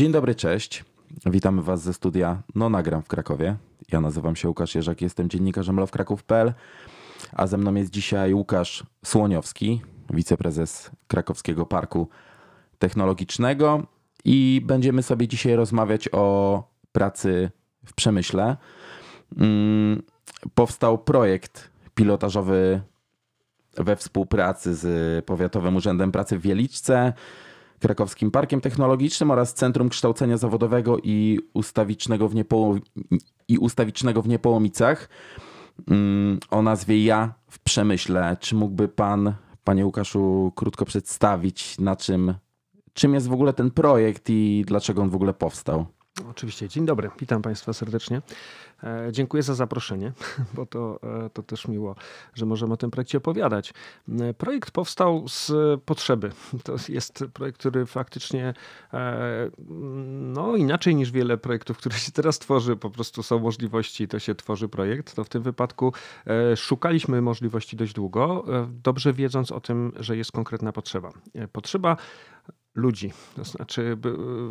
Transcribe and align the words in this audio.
Dzień 0.00 0.12
dobry, 0.12 0.34
cześć. 0.34 0.84
Witamy 1.26 1.62
Was 1.62 1.82
ze 1.82 1.94
studia 1.94 2.42
No 2.54 2.68
Nagram 2.68 3.02
w 3.02 3.08
Krakowie. 3.08 3.56
Ja 3.92 4.00
nazywam 4.00 4.36
się 4.36 4.48
Łukasz 4.48 4.74
Jerzak, 4.74 5.02
jestem 5.02 5.28
dziennikarzem 5.28 5.80
lowkraków.pl, 5.80 6.52
a 7.32 7.46
ze 7.46 7.58
mną 7.58 7.74
jest 7.74 7.90
dzisiaj 7.90 8.34
Łukasz 8.34 8.86
Słoniowski, 9.04 9.82
wiceprezes 10.10 10.90
Krakowskiego 11.08 11.66
Parku 11.66 12.08
Technologicznego 12.78 13.86
i 14.24 14.62
będziemy 14.64 15.02
sobie 15.02 15.28
dzisiaj 15.28 15.54
rozmawiać 15.54 16.08
o 16.12 16.62
pracy 16.92 17.50
w 17.86 17.94
przemyśle. 17.94 18.56
Mm, 19.36 20.02
powstał 20.54 20.98
projekt 20.98 21.70
pilotażowy 21.94 22.80
we 23.74 23.96
współpracy 23.96 24.74
z 24.74 25.24
Powiatowym 25.24 25.76
Urzędem 25.76 26.12
Pracy 26.12 26.38
w 26.38 26.42
Wieliczce, 26.42 27.12
Krakowskim 27.80 28.30
Parkiem 28.30 28.60
Technologicznym 28.60 29.30
oraz 29.30 29.54
Centrum 29.54 29.88
Kształcenia 29.88 30.36
Zawodowego 30.36 30.98
i 31.02 31.38
Ustawicznego 31.54 32.28
w, 32.28 32.34
i 33.48 33.58
ustawicznego 33.58 34.22
w 34.22 34.28
Niepołomicach 34.28 35.08
mm, 35.88 36.38
o 36.50 36.62
nazwie 36.62 37.04
Ja 37.04 37.34
w 37.50 37.58
Przemyśle. 37.58 38.36
Czy 38.40 38.54
mógłby 38.54 38.88
Pan, 38.88 39.34
Panie 39.64 39.86
Łukaszu, 39.86 40.52
krótko 40.54 40.84
przedstawić, 40.84 41.78
na 41.78 41.96
czym, 41.96 42.34
czym 42.92 43.14
jest 43.14 43.28
w 43.28 43.32
ogóle 43.32 43.52
ten 43.52 43.70
projekt 43.70 44.30
i 44.30 44.64
dlaczego 44.66 45.02
on 45.02 45.10
w 45.10 45.14
ogóle 45.14 45.34
powstał? 45.34 45.86
Oczywiście. 46.28 46.68
Dzień 46.68 46.86
dobry, 46.86 47.10
witam 47.18 47.42
Państwa 47.42 47.72
serdecznie. 47.72 48.22
E, 48.84 49.08
dziękuję 49.12 49.42
za 49.42 49.54
zaproszenie, 49.54 50.12
bo 50.54 50.66
to, 50.66 51.00
e, 51.24 51.30
to 51.30 51.42
też 51.42 51.68
miło, 51.68 51.94
że 52.34 52.46
możemy 52.46 52.72
o 52.72 52.76
tym 52.76 52.90
projekcie 52.90 53.18
opowiadać. 53.18 53.72
E, 54.20 54.34
projekt 54.34 54.70
powstał 54.70 55.28
z 55.28 55.52
potrzeby. 55.84 56.30
To 56.64 56.76
jest 56.88 57.24
projekt, 57.32 57.58
który 57.58 57.86
faktycznie, 57.86 58.54
no 60.08 60.56
inaczej 60.56 60.94
niż 60.94 61.10
wiele 61.10 61.38
projektów, 61.38 61.78
które 61.78 61.98
się 61.98 62.12
teraz 62.12 62.38
tworzy, 62.38 62.76
po 62.76 62.90
prostu 62.90 63.22
są 63.22 63.38
możliwości, 63.38 64.08
to 64.08 64.18
się 64.18 64.34
tworzy 64.34 64.68
projekt. 64.68 65.14
To 65.14 65.24
w 65.24 65.28
tym 65.28 65.42
wypadku 65.42 65.92
szukaliśmy 66.56 67.22
możliwości 67.22 67.76
dość 67.76 67.92
długo, 67.92 68.44
dobrze 68.82 69.12
wiedząc 69.12 69.52
o 69.52 69.60
tym, 69.60 69.92
że 69.96 70.16
jest 70.16 70.32
konkretna 70.32 70.72
potrzeba. 70.72 71.10
Potrzeba 71.52 71.96
ludzi. 72.74 73.12
To 73.36 73.44
znaczy, 73.44 73.96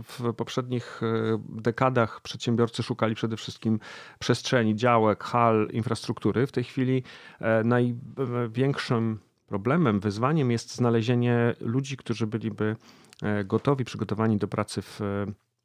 w 0.03 0.33
poprzednich 0.33 1.01
e, 1.03 1.41
dekadach 1.49 2.21
przedsiębiorcy 2.21 2.83
szukali 2.83 3.15
przede 3.15 3.37
wszystkim 3.37 3.79
przestrzeni, 4.19 4.75
działek, 4.75 5.23
hal, 5.23 5.67
infrastruktury. 5.71 6.47
W 6.47 6.51
tej 6.51 6.63
chwili 6.63 7.03
e, 7.39 7.63
największym 7.63 9.19
problemem, 9.47 9.99
wyzwaniem 9.99 10.51
jest 10.51 10.75
znalezienie 10.75 11.55
ludzi, 11.59 11.97
którzy 11.97 12.27
byliby 12.27 12.75
e, 13.23 13.43
gotowi, 13.43 13.85
przygotowani 13.85 14.37
do 14.37 14.47
pracy 14.47 14.81
w, 14.81 14.99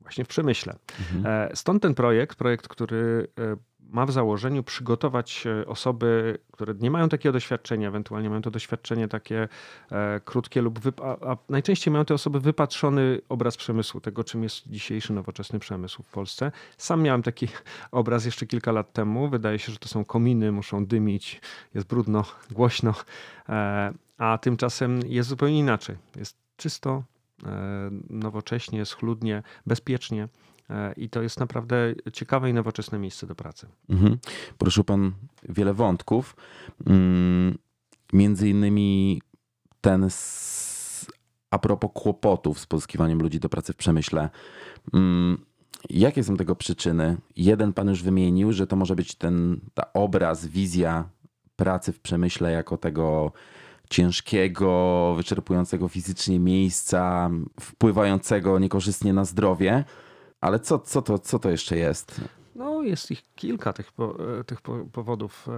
właśnie 0.05 0.24
w 0.24 0.28
przemyśle. 0.28 0.77
E, 1.24 1.50
Stąd 1.55 1.83
ten 1.83 1.94
projekt, 1.94 2.38
projekt, 2.38 2.69
który 2.69 3.28
e, 3.38 3.56
ma 3.91 4.06
w 4.06 4.12
założeniu 4.12 4.62
przygotować 4.62 5.44
e, 5.47 5.66
osoby, 5.66 6.38
które 6.52 6.74
nie 6.80 6.91
mają 6.91 7.08
takiego 7.08 7.33
doświadczenia, 7.33 7.88
ewentualnie 7.88 8.30
mają 8.30 8.42
to 8.42 8.50
doświadczenie 8.50 9.08
takie 9.08 9.48
e, 9.92 10.20
krótkie 10.25 10.62
lub 10.62 10.80
wypa- 10.80 11.16
a, 11.27 11.36
najczęściej 11.48 11.92
mają 11.92 12.05
te 12.05 12.14
osoby 12.14 12.41
wypatrzony 12.41 13.20
obraz 13.28 13.56
przemysłu, 13.56 14.00
tego 14.00 14.25
czym 14.25 14.42
jest 14.42 14.69
dzisiejszy 14.69 15.12
nowoczesny 15.12 15.58
przemysł 15.58 16.02
w 16.02 16.08
Polsce. 16.08 16.52
Sam 16.78 17.02
miałem 17.02 17.22
taki 17.22 17.48
obraz 17.92 18.25
jeszcze 18.25 18.47
kilka 18.47 18.72
lat 18.72 18.92
temu. 18.92 19.28
Wydaje 19.28 19.58
się, 19.58 19.72
że 19.72 19.78
to 19.78 19.88
są 19.88 20.05
kominy, 20.05 20.52
muszą 20.52 20.86
dymić, 20.86 21.41
jest 21.75 21.86
brudno, 21.86 22.25
głośno, 22.50 22.94
e, 23.48 23.92
a 24.19 24.38
tymczasem 24.38 25.00
jest 25.06 25.28
zupełnie 25.28 25.58
inaczej. 25.58 25.97
Jest 26.16 26.36
czysto, 26.56 27.03
nowocześnie, 28.11 28.84
schludnie, 28.84 29.43
bezpiecznie. 29.67 30.28
E, 30.71 30.93
I 30.93 31.09
to 31.09 31.22
jest 31.22 31.41
naprawdę 31.41 31.95
ciekawe 32.12 32.50
i 32.50 32.55
nowoczesne 32.55 32.99
miejsce 32.99 33.27
do 33.27 33.34
pracy. 33.34 33.67
Mhm. 33.89 34.19
Poruszył 34.59 34.84
Pan 34.84 35.12
wiele 35.49 35.75
wątków. 35.75 36.37
Mm, 36.87 37.59
Między 38.12 38.49
innymi 38.49 39.22
ten 39.81 40.09
a 41.50 41.59
propos 41.59 41.91
kłopotów 41.95 42.61
z 42.61 42.67
pozyskiwaniem 42.67 43.22
ludzi 43.22 43.41
do 43.41 43.49
pracy 43.49 43.72
w 43.72 43.77
przemyśle. 43.77 44.31
Mm, 44.93 45.45
Jakie 45.91 46.25
są 46.25 46.37
tego 46.37 46.56
przyczyny? 46.56 47.16
Jeden 47.37 47.72
Pan 47.72 47.89
już 47.89 48.03
wymienił, 48.03 48.53
że 48.53 48.66
to 48.66 48.77
może 48.77 48.97
być 48.97 49.15
ten 49.15 49.61
ta 49.75 49.93
obraz, 49.93 50.47
wizja 50.47 51.09
pracy 51.56 51.93
w 51.93 52.01
przemyśle 52.01 52.53
jako 52.53 52.77
tego 52.77 53.33
ciężkiego, 53.91 55.12
wyczerpującego 55.17 55.89
fizycznie 55.89 56.39
miejsca, 56.39 57.31
wpływającego 57.61 58.59
niekorzystnie 58.59 59.12
na 59.12 59.25
zdrowie. 59.25 59.84
Ale 60.41 60.61
co, 60.61 60.78
co, 60.78 61.03
to, 61.03 61.19
co 61.19 61.39
to 61.39 61.50
jeszcze 61.50 61.77
jest? 61.77 62.21
No, 62.55 62.83
jest 62.83 63.11
ich 63.11 63.22
kilka 63.34 63.72
tych, 63.72 63.93
e, 64.41 64.45
tych 64.45 64.61
po, 64.61 64.84
powodów. 64.93 65.49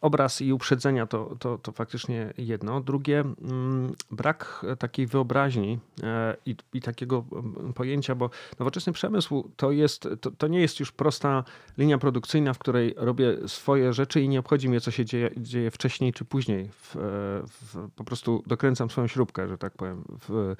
Obraz 0.00 0.40
i 0.40 0.52
uprzedzenia 0.52 1.06
to, 1.06 1.36
to, 1.38 1.58
to 1.58 1.72
faktycznie 1.72 2.32
jedno. 2.38 2.80
Drugie, 2.80 3.20
mm, 3.20 3.92
brak 4.10 4.66
takiej 4.78 5.06
wyobraźni 5.06 5.78
e, 6.02 6.36
i, 6.46 6.56
i 6.72 6.80
takiego 6.80 7.24
mm, 7.32 7.72
pojęcia, 7.72 8.14
bo 8.14 8.30
nowoczesny 8.58 8.92
przemysł 8.92 9.50
to, 9.56 9.72
jest, 9.72 10.08
to, 10.20 10.30
to 10.30 10.46
nie 10.48 10.60
jest 10.60 10.80
już 10.80 10.92
prosta 10.92 11.44
linia 11.78 11.98
produkcyjna, 11.98 12.54
w 12.54 12.58
której 12.58 12.94
robię 12.96 13.36
swoje 13.46 13.92
rzeczy 13.92 14.20
i 14.20 14.28
nie 14.28 14.40
obchodzi 14.40 14.68
mnie, 14.68 14.80
co 14.80 14.90
się 14.90 15.04
dzieje, 15.04 15.30
dzieje 15.36 15.70
wcześniej 15.70 16.12
czy 16.12 16.24
później. 16.24 16.68
W, 16.68 16.96
e, 16.96 17.00
w, 17.46 17.88
po 17.96 18.04
prostu 18.04 18.42
dokręcam 18.46 18.90
swoją 18.90 19.06
śrubkę, 19.06 19.48
że 19.48 19.58
tak 19.58 19.72
powiem, 19.72 20.04
w, 20.28 20.56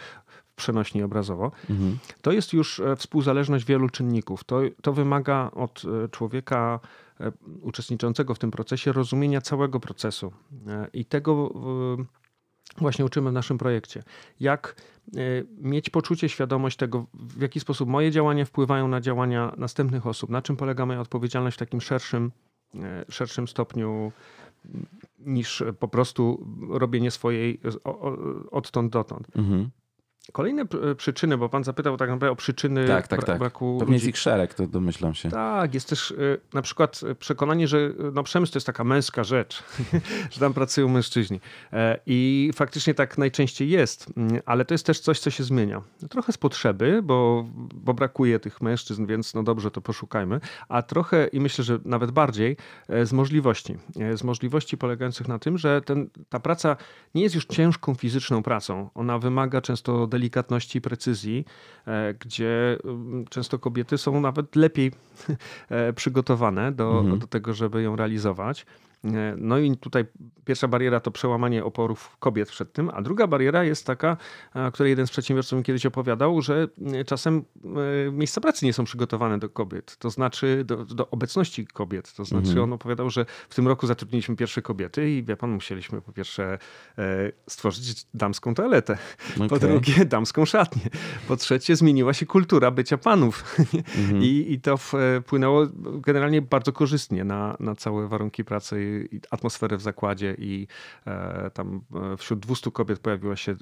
przenośni 0.57 1.03
obrazowo. 1.03 1.53
Mhm. 1.71 1.99
To 2.23 2.33
jest 2.33 2.53
już 2.53 2.81
e, 2.81 2.97
współzależność 2.97 3.65
wielu 3.65 3.89
czynników. 3.89 4.45
To, 4.45 4.61
to 4.83 4.93
wymaga 4.93 5.51
od 5.55 5.83
człowieka 6.11 6.81
uczestniczącego 7.63 8.35
w 8.35 8.39
tym 8.39 8.51
procesie 8.51 8.93
rozumienia 8.93 9.41
całego 9.41 9.81
procesu. 9.81 10.33
E, 10.67 10.89
I 10.93 11.05
tego 11.05 11.55
e, 12.01 12.05
właśnie 12.79 13.05
uczymy 13.05 13.31
w 13.31 13.33
naszym 13.33 13.59
projekcie. 13.59 14.03
Jak 14.41 14.77
e, 15.17 15.19
mieć 15.59 15.91
poczucie, 15.91 16.29
świadomość 16.29 16.77
tego, 16.77 17.07
w 17.15 17.43
jaki 17.43 17.61
sposób 17.61 17.89
moje 17.89 18.11
działania 18.11 18.45
wpływają 18.45 18.89
na 18.89 19.01
działania 19.01 19.55
następnych 19.57 20.07
osób, 20.07 20.31
na 20.31 20.43
czym 20.43 20.57
polega 20.57 20.87
moja 20.87 21.01
odpowiedzialność 21.01 21.57
w 21.57 21.59
takim 21.59 21.81
szerszym, 21.81 22.31
e, 22.75 23.05
szerszym 23.09 23.49
stopniu 23.49 24.13
niż 25.19 25.65
po 25.79 25.89
prostu 25.89 26.47
robienie 26.71 27.11
swojej 27.11 27.61
odtąd 28.51 28.93
dotąd. 28.93 29.27
Mhm. 29.37 29.71
Kolejne 30.33 30.67
p- 30.67 30.95
przyczyny, 30.95 31.39
bo 31.39 31.49
pan 31.49 31.65
zapytał 31.65 31.97
tak 31.97 32.09
naprawdę 32.09 32.31
o 32.33 32.37
przyczyny 32.37 32.87
Tak, 32.89 33.09
tak, 33.09 33.25
tak. 33.25 33.39
braku 33.39 33.77
Pewnie 33.81 33.95
jest 33.95 34.05
ludzi. 34.05 34.11
ich 34.11 34.19
szereg, 34.19 34.55
to 34.55 34.67
domyślam 34.67 35.15
się. 35.15 35.31
Tak, 35.31 35.75
jest 35.75 35.89
też 35.89 36.11
y, 36.11 36.41
na 36.55 36.63
przykład 36.63 37.01
y, 37.03 37.15
przekonanie, 37.15 37.69
że 37.69 37.91
no, 38.13 38.23
przemysł 38.23 38.53
to 38.53 38.57
jest 38.57 38.67
taka 38.67 38.85
męska 38.85 39.25
rzecz, 39.25 39.63
że 40.33 40.41
tam 40.41 40.55
pracują 40.55 40.89
mężczyźni. 40.89 41.41
E, 41.73 42.01
I 42.07 42.51
faktycznie 42.55 42.95
tak 42.95 43.19
najczęściej 43.19 43.69
jest, 43.71 44.07
Mm, 44.17 44.41
ale 44.47 44.65
to 44.65 44.75
jest 44.75 44.87
też 44.87 45.01
coś, 45.01 45.19
co 45.21 45.31
się 45.31 45.45
zmienia. 45.45 45.83
Trochę 46.11 46.33
z 46.33 46.39
potrzeby, 46.39 47.01
bo, 47.03 47.47
bo 47.75 47.95
brakuje 47.95 48.41
tych 48.41 48.61
mężczyzn, 48.61 49.07
więc 49.07 49.35
no 49.35 49.43
dobrze, 49.43 49.71
to 49.71 49.81
poszukajmy, 49.81 50.41
a 50.69 50.83
trochę 50.83 51.27
i 51.27 51.41
myślę, 51.41 51.65
że 51.65 51.79
nawet 51.85 52.11
bardziej 52.11 52.57
e, 52.89 53.07
z 53.07 53.13
możliwości. 53.13 53.77
E, 54.01 54.17
Z 54.17 54.25
możliwości 54.25 54.77
polegających 54.79 55.29
na 55.29 55.39
tym, 55.39 55.59
że 55.59 55.81
ten, 55.83 56.11
ta 56.29 56.41
praca 56.41 56.77
nie 57.15 57.23
jest 57.23 57.35
już 57.35 57.45
ciężką 57.47 57.95
fizyczną 57.95 58.43
pracą. 58.43 58.91
Ona 58.95 59.19
wymaga 59.19 59.61
często 59.61 60.07
delikatności 60.19 60.79
i 60.79 60.81
precyzji, 60.81 61.45
e, 61.87 62.15
gdzie 62.15 62.79
mm, 62.85 63.25
często 63.31 63.59
kobiety 63.59 63.99
są 63.99 64.21
nawet 64.21 64.57
lepiej 64.57 64.93
e, 65.71 65.93
przygotowane 65.93 66.73
do, 66.73 66.89
Mhm. 67.01 67.19
do 67.19 67.27
tego, 67.27 67.55
żeby 67.55 67.83
ją 67.83 67.97
realizować. 67.97 68.67
E, 69.05 69.35
No 69.39 69.59
i 69.59 69.77
tutaj 69.77 70.05
pierwsza 70.45 70.69
bariera 70.69 71.01
to 71.01 71.11
przełamanie 71.11 71.65
oporów 71.65 72.17
kobiet 72.21 72.49
przed 72.51 72.73
tym, 72.73 72.91
a 72.95 73.03
druga 73.03 73.27
bariera 73.27 73.65
jest 73.65 73.87
taka, 73.87 74.17
o 74.55 74.73
której 74.73 74.91
jeden 74.91 75.07
z 75.07 75.11
przedsiębiorców 75.11 75.59
mi 75.59 75.65
kiedyś 75.65 75.87
opowiadał, 75.87 76.43
że 76.43 76.69
e, 76.95 77.05
czasem 77.05 77.45
e, 78.09 78.11
miejsca 78.13 78.41
pracy 78.41 78.67
nie 78.67 78.73
są 78.73 78.85
przygotowane 78.85 79.39
do 79.39 79.49
kobiet, 79.49 79.97
to 79.97 80.11
znaczy 80.11 80.65
do, 80.65 80.85
do 80.85 81.11
obecności 81.11 81.67
kobiet. 81.67 82.13
To 82.15 82.25
znaczy 82.25 82.49
Mhm. 82.49 82.65
on 82.65 82.73
opowiadał, 82.73 83.11
że 83.11 83.27
w 83.49 83.55
tym 83.55 83.69
roku 83.69 83.87
zatrudniliśmy 83.87 84.37
pierwsze 84.37 84.63
kobiety 84.63 85.11
i 85.11 85.23
wie 85.23 85.37
pan, 85.37 85.51
musieliśmy 85.51 86.01
po 86.03 86.13
pierwsze 86.13 86.59
e, 86.99 87.33
stworzyć 87.49 88.07
damską 88.15 88.55
toaletę, 88.55 88.99
po 89.39 89.45
Okej. 89.45 89.59
drugie 89.61 90.05
damską 90.05 90.45
szatnię, 90.45 90.83
po 91.29 91.37
trzecie 91.37 91.77
zmieniła 91.77 92.13
się 92.13 92.27
kultura 92.27 92.71
bycia 92.71 92.99
panów 92.99 93.45
Mhm. 93.99 94.23
i, 94.23 94.47
i 94.49 94.61
to 94.61 94.77
wpłynęło 94.77 95.67
generalnie 96.01 96.43
bardzo 96.43 96.73
korzystnie 96.73 97.25
na, 97.25 97.57
na 97.61 97.75
całe 97.75 98.09
warunki 98.09 98.45
pracy 98.45 98.94
atmosferę 99.31 99.77
w 99.77 99.83
zakładzie 99.83 100.35
i 100.39 100.67
e, 101.07 101.51
tam 101.51 101.81
e, 102.13 102.17
wśród 102.17 102.41
200 102.41 102.71
kobiet 102.71 102.99
pojawiło 102.99 103.37
się 103.37 103.53
e, 103.53 103.57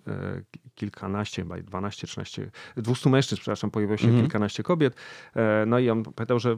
kilkanaście, 0.75 1.43
chyba 1.43 1.57
12, 1.63 2.07
13, 2.07 2.51
200 2.77 3.11
mężczyzn, 3.11 3.41
przepraszam, 3.41 3.71
pojawiło 3.71 3.97
się 3.97 4.07
Mhm. 4.07 4.23
kilkanaście 4.23 4.63
kobiet. 4.63 4.97
No 5.67 5.79
i 5.79 5.91
on 5.91 6.03
powiedział, 6.03 6.39
że 6.39 6.57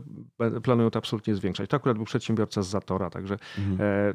planują 0.63 0.91
to 0.91 0.99
absolutnie 0.99 1.35
zwiększać. 1.35 1.71
To 1.71 1.77
akurat 1.77 1.97
był 1.97 2.07
przedsiębiorca 2.07 2.63
z 2.63 2.67
Zatora, 2.67 3.11
także 3.11 3.37
Mhm. 3.59 4.15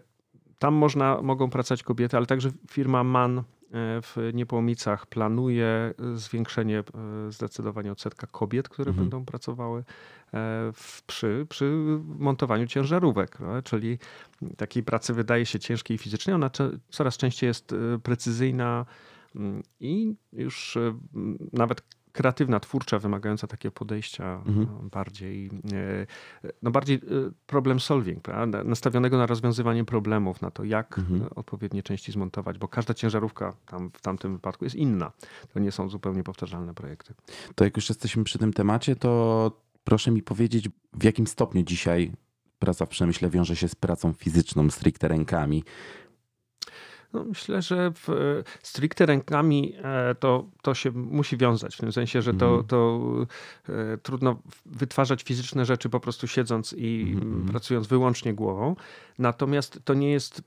tam 0.59 0.73
można, 0.73 1.21
mogą 1.21 1.49
pracować 1.49 1.83
kobiety, 1.83 2.17
ale 2.17 2.25
także 2.25 2.49
firma 2.71 3.03
MAN 3.03 3.43
w 4.01 4.31
Niepołomicach 4.33 5.05
planuje 5.07 5.93
zwiększenie 6.15 6.83
zdecydowanie 7.29 7.91
odsetka 7.91 8.27
kobiet, 8.27 8.69
które 8.69 8.89
Mhm. 8.89 9.09
będą 9.09 9.25
pracowały 9.25 9.83
w, 10.73 11.01
przy, 11.07 11.45
przy 11.49 11.71
montowaniu 12.05 12.67
ciężarówek. 12.67 13.39
No, 13.39 13.61
czyli 13.61 13.97
takiej 14.57 14.83
pracy 14.83 15.13
wydaje 15.13 15.45
się 15.45 15.59
ciężkiej 15.59 15.97
fizycznie, 15.97 16.35
ona 16.35 16.49
coraz 16.89 17.17
częściej 17.17 17.47
jest 17.47 17.75
precyzyjna 18.03 18.85
mm, 19.35 19.63
i 19.79 20.15
już 20.33 20.77
nawet 21.53 21.81
kreatywna, 22.11 22.59
twórcza, 22.59 22.99
wymagająca 22.99 23.47
takiego 23.47 23.71
podejścia 23.71 24.41
Mhm. 24.45 24.67
no, 24.83 24.89
bardziej, 24.89 25.49
e, 25.73 26.05
no 26.61 26.71
bardziej 26.71 26.95
e, 26.97 26.99
problem 27.47 27.79
solving, 27.79 28.21
prawda? 28.21 28.63
nastawionego 28.63 29.17
na 29.17 29.25
rozwiązywanie 29.25 29.85
problemów, 29.85 30.41
na 30.41 30.51
to 30.51 30.63
jak 30.63 30.97
Mhm. 30.97 31.21
e, 31.23 31.29
odpowiednie 31.29 31.83
części 31.83 32.11
zmontować, 32.11 32.57
bo 32.57 32.67
każda 32.67 32.93
ciężarówka 32.93 33.53
tam 33.65 33.91
w 33.93 34.01
tamtym 34.01 34.33
wypadku 34.33 34.65
jest 34.65 34.75
inna. 34.75 35.11
To 35.53 35.59
nie 35.59 35.71
są 35.71 35.89
zupełnie 35.89 36.23
powtarzalne 36.23 36.73
projekty. 36.73 37.13
To 37.55 37.63
jak 37.63 37.75
już 37.75 37.89
jesteśmy 37.89 38.23
przy 38.23 38.39
tym 38.39 38.53
temacie, 38.53 38.95
to 38.95 39.51
proszę 39.83 40.11
mi 40.11 40.21
powiedzieć, 40.21 40.69
w 40.93 41.03
jakim 41.03 41.27
stopniu 41.27 41.63
dzisiaj 41.63 42.11
praca 42.59 42.85
w 42.85 42.89
przemyśle 42.89 43.29
wiąże 43.29 43.55
się 43.55 43.67
z 43.67 43.75
pracą 43.75 44.13
fizyczną, 44.13 44.69
stricte 44.69 45.07
rękami. 45.07 45.63
No, 47.13 47.25
myślę, 47.25 47.61
że 47.61 47.91
w, 47.95 48.07
stricte 48.63 49.05
rękami 49.05 49.73
e, 49.83 50.15
to, 50.15 50.49
to 50.69 50.75
się 50.75 50.91
musi 50.91 51.37
wiązać. 51.37 51.75
W 51.75 51.79
tym 51.79 51.91
sensie, 51.91 52.21
że 52.21 52.33
to, 52.33 52.45
Mhm. 52.45 52.63
to 52.67 52.99
e, 53.69 53.97
trudno 53.97 54.39
wytwarzać 54.65 55.23
fizyczne 55.23 55.65
rzeczy 55.65 55.89
po 55.89 55.99
prostu 55.99 56.27
siedząc 56.27 56.73
i 56.77 57.11
Mhm. 57.15 57.45
pracując 57.45 57.87
wyłącznie 57.87 58.33
głową. 58.33 58.75
Natomiast 59.19 59.79
to 59.85 59.93
nie 59.93 60.11
jest, 60.11 60.39
e, 60.39 60.43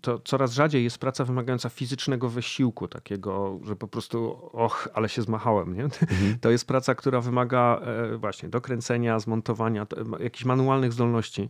to 0.00 0.18
coraz 0.18 0.52
rzadziej 0.52 0.84
jest 0.84 0.98
praca 0.98 1.24
wymagająca 1.24 1.68
fizycznego 1.68 2.28
wysiłku, 2.28 2.88
takiego, 2.88 3.58
że 3.64 3.76
po 3.76 3.88
prostu 3.88 4.38
och, 4.52 4.88
ale 4.94 5.08
się 5.08 5.22
zmachałem. 5.22 5.74
Nie? 5.76 5.84
Mhm. 5.84 6.38
To 6.40 6.50
jest 6.50 6.66
praca, 6.66 6.94
która 6.94 7.20
wymaga 7.20 7.80
e, 7.82 8.16
właśnie 8.16 8.48
dokręcenia, 8.48 9.18
zmontowania, 9.20 9.86
to- 9.86 10.18
jakichś 10.22 10.44
manualnych 10.44 10.92
zdolności. 10.92 11.48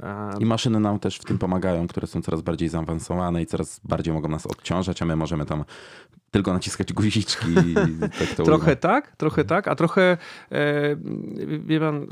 E, 0.00 0.30
I 0.40 0.46
maszyny 0.46 0.80
nam 0.80 0.98
też 0.98 1.16
w 1.18 1.24
tym 1.24 1.38
pomagają, 1.38 1.86
które 1.88 2.06
są 2.06 2.22
coraz 2.22 2.42
bardziej 2.42 2.68
zaawansowane 2.68 3.42
i 3.42 3.46
coraz 3.46 3.80
bardziej 3.84 4.14
mogą 4.14 4.28
nas 4.28 4.46
odciążać, 4.46 5.02
a 5.02 5.04
my 5.04 5.16
możemy 5.16 5.46
tam 5.46 5.64
tylko 6.34 6.52
naciskać 6.52 6.92
guziczki. 6.92 7.46
i 7.48 7.74
tak 8.18 8.28
to 8.36 8.44
Trochę 8.50 8.64
ujmę. 8.64 8.76
tak, 8.76 9.16
trochę 9.16 9.44
tak, 9.44 9.68
a 9.68 9.74
trochę, 9.74 10.16
e, 10.52 10.96
wie 11.58 11.80
pan, 11.80 12.06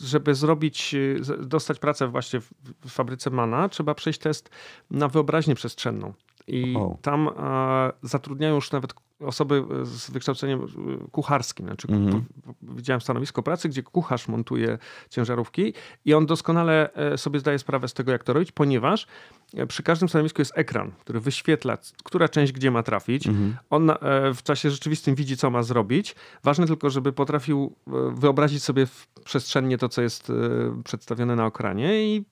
żeby 0.00 0.34
zrobić, 0.34 0.94
e, 0.94 1.36
dostać 1.46 1.78
pracę 1.78 2.08
właśnie 2.08 2.40
w, 2.40 2.50
fabryce 2.88 3.30
Mana, 3.30 3.68
trzeba 3.68 3.94
przejść 3.94 4.18
test 4.20 4.50
na 4.90 5.08
wyobraźnię 5.08 5.54
przestrzenną. 5.54 6.12
I 6.46 6.74
O. 6.76 6.98
tam 7.02 7.28
e, 7.28 7.92
zatrudniają 8.02 8.54
już 8.54 8.70
nawet 8.70 8.94
osoby 9.20 9.64
z 9.82 10.10
wykształceniem 10.10 10.60
e, 10.62 10.66
kucharskim. 11.10 11.66
Znaczy, 11.66 11.88
Mhm. 11.90 12.24
widziałem 12.62 13.00
stanowisko 13.00 13.42
pracy, 13.42 13.68
gdzie 13.68 13.82
kucharz 13.82 14.28
montuje 14.28 14.78
ciężarówki 15.10 15.72
i 16.04 16.14
on 16.14 16.26
doskonale 16.26 16.92
e, 16.94 17.18
sobie 17.18 17.40
zdaje 17.40 17.58
sprawę 17.58 17.88
z 17.88 17.94
tego, 17.94 18.12
jak 18.12 18.24
to 18.24 18.32
robić, 18.32 18.52
ponieważ 18.52 19.06
e, 19.54 19.66
przy 19.66 19.82
każdym 19.82 20.08
stanowisku 20.08 20.40
jest 20.40 20.52
ekran, 20.58 20.92
który 21.00 21.20
wyświetla, 21.20 21.78
która 22.04 22.28
część 22.28 22.52
gdzie 22.52 22.70
ma 22.70 22.82
trafić. 22.82 23.26
Mhm. 23.26 23.56
On 23.70 23.90
e, 23.90 23.96
w 24.34 24.42
czasie 24.42 24.70
rzeczywistym 24.70 25.14
widzi, 25.14 25.36
co 25.36 25.50
ma 25.50 25.62
zrobić. 25.62 26.14
Ważne 26.44 26.66
tylko, 26.66 26.90
żeby 26.90 27.12
potrafił 27.12 27.76
e, 27.86 27.90
wyobrazić 28.14 28.62
sobie 28.62 28.86
przestrzennie 29.24 29.78
to, 29.78 29.88
co 29.88 30.02
jest 30.02 30.30
e, 30.30 30.82
przedstawione 30.82 31.36
na 31.36 31.46
ekranie 31.46 32.16
i 32.16 32.24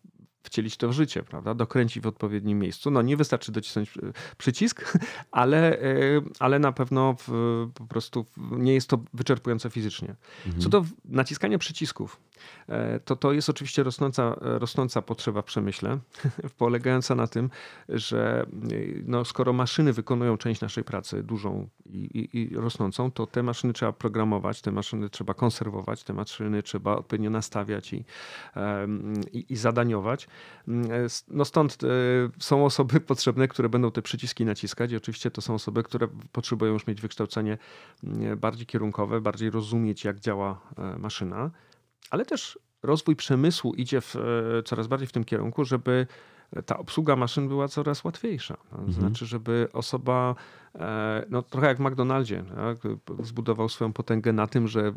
wcielić 0.44 0.76
to 0.76 0.88
w 0.88 0.93
życie, 0.93 1.23
prawda? 1.23 1.55
Dokręcić 1.55 2.02
w 2.02 2.06
odpowiednim 2.06 2.58
miejscu. 2.58 2.91
No 2.91 3.02
nie 3.02 3.17
wystarczy 3.17 3.52
docisnąć 3.52 3.96
e, 3.96 4.00
przycisk, 4.38 4.99
ale, 5.31 5.81
e, 5.81 5.87
ale 6.38 6.58
na 6.58 6.73
pewno 6.73 7.17
w, 7.19 7.29
po 7.75 7.85
prostu 7.87 8.26
nie 8.37 8.75
jest 8.75 8.88
to 8.88 8.99
wyczerpujące 9.14 9.70
fizycznie. 9.70 10.14
Mhm. 10.46 10.62
Co 10.62 10.69
do 10.69 10.85
naciskania 11.05 11.58
przycisków, 11.58 12.20
e, 12.69 13.00
to 13.00 13.17
to 13.17 13.32
jest 13.32 13.49
oczywiście 13.49 13.82
rosnąca, 13.82 14.37
rosnąca 14.41 15.02
potrzeba 15.02 15.43
w 15.43 15.44
przemyśle, 15.44 15.99
polegająca 16.58 17.14
na 17.14 17.26
tym, 17.26 17.50
że 17.88 18.46
no, 19.06 19.25
skoro 19.25 19.52
maszyny 19.52 19.93
wykonują 19.93 20.37
część 20.37 20.61
naszej 20.61 20.85
pracy, 20.85 21.23
dużą 21.23 21.69
i, 21.87 21.99
i, 21.99 22.38
i 22.38 22.56
rosnącą, 22.56 23.11
to 23.11 23.26
te 23.26 23.43
maszyny 23.43 23.73
trzeba 23.73 23.93
programować, 23.93 24.62
te 24.62 24.73
maszyny 24.73 25.11
trzeba 25.11 25.35
konserwować, 25.35 26.05
te 26.05 26.12
maszyny 26.12 26.62
trzeba 26.62 26.96
odpowiednio 26.96 27.31
nastawiać 27.31 27.93
i, 27.93 28.05
i, 29.32 29.52
i 29.52 29.56
zadaniować. 29.56 30.29
Mm, 30.69 30.93
e, 30.93 31.07
No 31.29 31.45
stąd 31.45 31.79
e, 31.85 31.87
są 32.39 32.65
osoby 32.65 33.01
potrzebne, 33.11 33.49
które 33.49 33.69
będą 33.69 33.91
te 33.91 34.03
przyciski 34.03 34.45
naciskać 34.45 34.93
i 34.93 34.97
oczywiście 34.97 35.31
to 35.31 35.41
są 35.41 35.55
osoby, 35.55 35.83
które 35.83 36.09
potrzebują 36.33 36.73
już 36.73 36.87
mieć 36.87 37.01
wykształcenie 37.01 37.59
mm, 38.05 38.39
bardziej 38.39 38.67
kierunkowe, 38.67 39.21
bardziej 39.21 39.51
rozumieć, 39.51 40.05
jak 40.05 40.21
działa 40.21 40.61
e, 40.79 40.99
maszyna, 40.99 41.51
ale 42.11 42.25
też 42.27 42.59
rozwój 42.83 43.17
przemysłu 43.17 43.75
idzie 43.75 44.01
w, 44.01 44.17
e, 44.17 44.63
coraz 44.63 44.87
bardziej 44.87 45.09
w 45.09 45.13
tym 45.13 45.25
kierunku, 45.25 45.65
żeby 45.65 46.07
ta 46.62 46.79
obsługa 46.79 47.17
maszyn 47.17 47.49
była 47.49 47.69
coraz 47.69 48.05
łatwiejsza. 48.05 48.56
To 48.71 48.77
Mhm. 48.77 48.93
znaczy, 48.93 49.27
żeby 49.27 49.69
osoba, 49.73 50.35
e, 50.75 51.25
no 51.31 51.43
trochę 51.43 51.67
jak 51.67 51.77
w 51.77 51.81
McDonaldzie, 51.81 52.45
tak, 52.56 52.93
zbudował 53.27 53.69
swoją 53.69 53.93
potęgę 53.93 54.33
na 54.33 54.47
tym, 54.47 54.69
że 54.69 54.93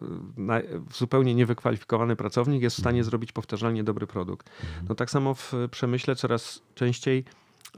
zupełnie 0.94 1.36
niewykwalifikowany 1.36 2.16
pracownik 2.16 2.62
jest 2.62 2.76
w 2.78 2.80
stanie 2.80 3.04
zrobić 3.04 3.32
powtarzalnie 3.32 3.84
dobry 3.84 4.08
produkt. 4.08 4.50
No 4.90 4.96
tak 4.96 5.10
samo 5.12 5.34
w 5.34 5.54
przemyśle 5.72 6.16
coraz 6.16 6.62
częściej 6.76 7.26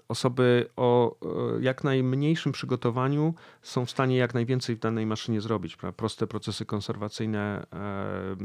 osoby 0.07 0.69
o 0.75 1.15
e, 1.57 1.61
jak 1.61 1.83
najmniejszym 1.83 2.51
przygotowaniu 2.51 3.33
są 3.61 3.85
w 3.85 3.91
stanie 3.91 4.17
jak 4.17 4.33
najwięcej 4.33 4.75
w 4.75 4.79
danej 4.79 5.05
maszynie 5.05 5.41
zrobić. 5.41 5.77
Proste 5.95 6.27
procesy 6.27 6.65
konserwacyjne, 6.65 7.65
e, 7.73 8.35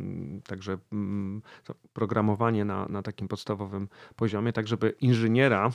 także 0.47 0.79
programowanie 1.93 2.65
na, 2.65 2.87
na 2.89 3.03
takim 3.03 3.29
podstawowym 3.29 3.89
poziomie, 4.17 4.53
tak 4.53 4.69
żeby 4.69 4.95
inżyniera 5.01 5.71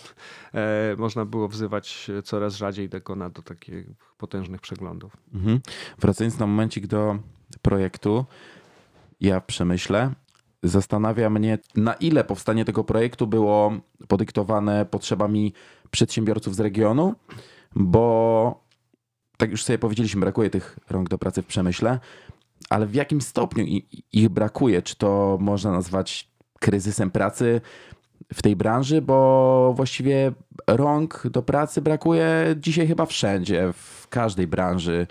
e, 0.53 0.95
można 0.97 1.25
było 1.25 1.47
wzywać 1.47 2.11
coraz 2.23 2.55
rzadziej 2.55 2.89
dokona 2.89 3.29
do 3.29 3.41
takich 3.41 3.85
potężnych 4.17 4.61
przeglądów. 4.61 5.17
Mhm. 5.33 5.59
Wracając 5.99 6.39
na 6.39 6.47
momencik 6.47 6.87
do 6.87 7.17
projektu, 7.61 8.25
ja 9.21 9.39
w 9.39 9.45
przemyśle 9.45 10.13
zastanawia 10.63 11.29
mnie, 11.29 11.57
na 11.75 11.93
ile 11.93 12.23
powstanie 12.23 12.65
tego 12.65 12.83
projektu 12.83 13.27
było 13.27 13.71
podyktowane 14.07 14.85
potrzebami 14.85 15.53
przedsiębiorców 15.91 16.55
z 16.55 16.59
regionu, 16.59 17.15
bo 17.75 18.63
tak 19.37 19.51
już 19.51 19.63
sobie 19.63 19.79
powiedzieliśmy, 19.79 20.21
brakuje 20.21 20.49
tych 20.49 20.79
rąk 20.89 21.09
do 21.09 21.17
pracy 21.17 21.41
w 21.41 21.45
przemyśle, 21.45 21.99
ale 22.69 22.85
w 22.85 22.93
jakim 22.93 23.21
stopniu 23.21 23.65
ich 24.13 24.29
brakuje? 24.29 24.81
Czy 24.81 24.95
to 24.95 25.37
można 25.41 25.71
nazwać 25.71 26.31
kryzysem 26.59 27.11
pracy 27.11 27.61
w 28.33 28.41
tej 28.41 28.55
branży, 28.55 29.01
bo 29.01 29.73
właściwie 29.75 30.31
rąk 30.67 31.27
do 31.27 31.41
pracy 31.41 31.81
brakuje 31.81 32.55
dzisiaj 32.57 32.87
chyba 32.87 33.05
wszędzie, 33.05 33.73
w 33.73 34.07
każdej 34.07 34.47
branży. 34.47 35.07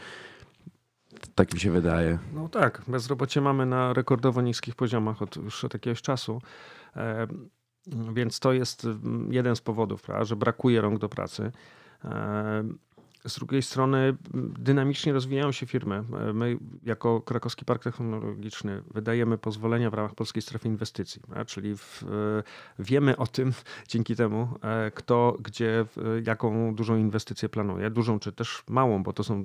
Tak 1.39 1.55
mi 1.55 1.61
się 1.61 1.71
wydaje. 1.71 2.19
No 2.35 2.49
tak, 2.49 2.83
bezrobocie 2.89 3.41
mamy 3.41 3.67
na 3.67 3.93
rekordowo 3.93 4.41
niskich 4.43 4.75
poziomach 4.75 5.23
od 5.23 5.37
już 5.37 5.65
od 5.65 5.75
jakiegoś 5.75 6.03
czasu. 6.03 6.43
E, 6.97 7.27
Więc 8.13 8.41
to 8.41 8.53
jest 8.53 8.85
mm, 8.85 9.33
jeden 9.33 9.57
z 9.57 9.61
powodów, 9.61 10.03
prawda, 10.03 10.25
że 10.25 10.37
brakuje 10.37 10.81
rąk 10.81 10.99
do 10.99 11.09
pracy. 11.09 11.53
Z 13.27 13.39
drugiej 13.39 13.63
strony 13.63 14.17
dynamicznie 14.59 15.13
rozwijają 15.13 15.53
się 15.53 15.67
firmy. 15.67 16.05
E, 16.29 16.33
My 16.33 16.59
jako 16.85 17.21
Krakowski 17.21 17.65
Park 17.65 17.83
Technologiczny 17.83 18.83
wydajemy 18.95 19.39
pozwolenia 19.39 19.91
w 19.91 19.95
ramach 19.95 20.15
Polskiej 20.15 20.43
Strefy 20.43 20.69
Inwestycji, 20.69 21.23
czyli 21.47 21.77
w, 21.77 22.03
e, 22.03 22.83
wiemy 22.83 23.17
o 23.17 23.27
tym 23.27 23.53
dzięki 23.89 24.17
temu, 24.17 24.49
e, 24.63 24.91
kto 24.91 25.37
gdzie 25.41 25.85
jaką 26.27 26.75
dużą 26.75 26.97
inwestycję 26.97 27.49
planuje, 27.49 27.91
dużą 27.91 28.19
czy 28.19 28.33
też 28.33 28.63
małą, 28.69 29.03
bo 29.03 29.13
to 29.13 29.25
są 29.25 29.45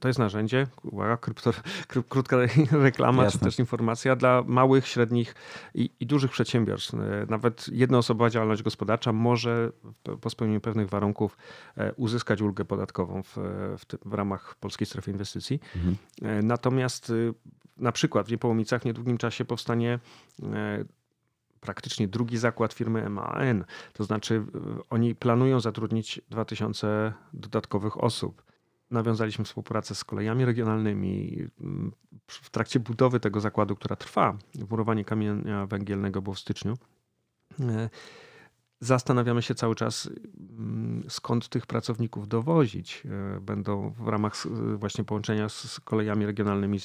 to 0.00 0.08
jest 0.08 0.18
narzędzie, 0.18 0.66
uwaga, 0.82 1.16
krypto, 1.16 1.50
krót- 1.90 2.08
krótka 2.08 2.36
reklama 2.72 3.24
Jasne. 3.24 3.38
czy 3.38 3.44
też 3.44 3.58
informacja 3.58 4.16
dla 4.16 4.42
małych, 4.46 4.86
średnich 4.86 5.34
i, 5.74 5.90
i 6.00 6.06
dużych 6.06 6.30
przedsiębiorstw. 6.30 6.92
Nawet 7.28 7.68
jednoosobowa 7.72 8.30
działalność 8.30 8.62
gospodarcza 8.62 9.12
może 9.12 9.72
po 10.20 10.30
spełnieniu 10.30 10.60
pewnych 10.60 10.88
warunków 10.88 11.36
uzyskać 11.96 12.40
ulgę 12.40 12.64
podatkową 12.64 12.83
w, 13.22 13.34
w, 13.78 13.84
tym- 13.86 13.98
w 14.04 14.14
ramach 14.14 14.54
Polskiej 14.54 14.86
Strefy 14.86 15.10
Inwestycji. 15.10 15.60
Mhm. 15.76 15.96
E, 16.22 16.42
Natomiast 16.42 17.10
y, 17.10 17.34
na 17.76 17.92
przykład 17.92 18.26
w 18.26 18.30
Niepołomicach 18.30 18.82
w 18.82 18.84
niedługim 18.84 19.18
czasie 19.18 19.44
powstanie 19.44 19.98
e, 20.42 20.84
praktycznie 21.60 22.08
drugi 22.08 22.38
zakład 22.38 22.72
firmy 22.72 23.10
MAN. 23.10 23.64
To 23.92 24.04
znaczy 24.04 24.44
oni 24.90 25.14
planują 25.14 25.60
zatrudnić 25.60 26.20
2000 26.30 27.12
dodatkowych 27.32 28.04
osób. 28.04 28.42
Nawiązaliśmy 28.90 29.44
współpracę 29.44 29.94
z 29.94 30.04
kolejami 30.04 30.44
regionalnymi. 30.44 31.38
W 32.26 32.50
trakcie 32.50 32.80
budowy 32.80 33.20
tego 33.20 33.40
zakładu, 33.40 33.76
która 33.76 33.96
trwa, 33.96 34.38
murowanie 34.70 35.04
kamienia 35.04 35.66
węgielnego 35.66 36.22
było 36.22 36.34
w 36.34 36.38
styczniu. 36.38 36.74
E, 38.84 38.94
Zastanawiamy 38.94 39.42
się 39.42 39.54
cały 39.54 39.74
czas, 39.74 40.10
mm, 40.58 41.04
skąd 41.08 41.48
tych 41.48 41.66
pracowników 41.66 42.28
dowozić. 42.28 43.02
E, 43.36 43.40
będą 43.40 43.90
w 43.90 44.08
ramach 44.08 44.34
właśnie 44.76 45.04
połączenia 45.04 45.48
z 45.48 45.80
kolejami 45.84 46.26
regionalnymi. 46.26 46.78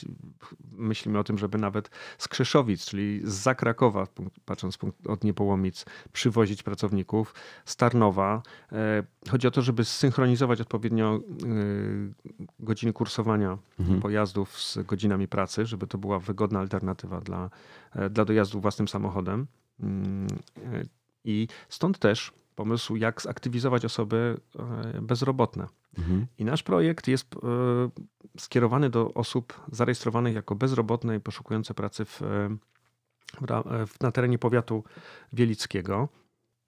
Myślimy 0.72 1.20
o 1.20 1.24
tym, 1.24 1.38
żeby 1.38 1.58
nawet 1.58 1.90
z 2.18 2.28
Krzeszowic, 2.28 2.86
czyli 2.86 3.22
z 3.24 3.34
Zakrakowa, 3.34 4.08
patrząc 4.46 4.78
od 5.08 5.24
Niepołomic, 5.24 5.86
przywozić 6.14 6.64
pracowników. 6.64 7.36
Z 7.66 7.76
Tarnowa. 7.76 8.42
E, 8.72 9.04
chodzi 9.30 9.48
o 9.48 9.52
to, 9.52 9.62
żeby 9.62 9.86
zsynchronizować 9.86 10.62
odpowiednio 10.62 11.20
e, 11.20 11.20
godziny 12.60 12.94
kursowania 12.94 13.58
mhm. 13.80 14.02
pojazdów 14.02 14.60
z 14.62 14.78
godzinami 14.78 15.28
pracy, 15.28 15.66
żeby 15.66 15.88
to 15.88 15.98
była 15.98 16.20
wygodna 16.20 16.60
alternatywa 16.60 17.22
dla, 17.22 17.50
dla 18.10 18.26
dojazdu 18.26 18.62
własnym 18.62 18.88
samochodem. 18.88 19.48
I 21.24 21.48
stąd 21.70 22.00
też 22.00 22.34
pomysł, 22.56 22.96
jak 22.96 23.22
zaktywizować 23.22 23.86
osoby 23.86 24.38
e, 24.96 25.02
bezrobotne. 25.02 25.68
Mhm. 25.98 26.28
I 26.38 26.46
nasz 26.46 26.64
projekt 26.64 27.08
jest 27.08 27.36
e, 27.36 27.40
skierowany 28.38 28.90
do 28.90 29.14
osób 29.14 29.62
zarejestrowanych 29.72 30.36
jako 30.36 30.56
bezrobotne 30.56 31.16
i 31.16 31.20
poszukujące 31.20 31.74
pracy 31.74 32.06
w, 32.06 32.22
w, 33.88 34.02
na 34.02 34.12
terenie 34.12 34.38
powiatu 34.38 34.84
wielickiego. 35.34 36.10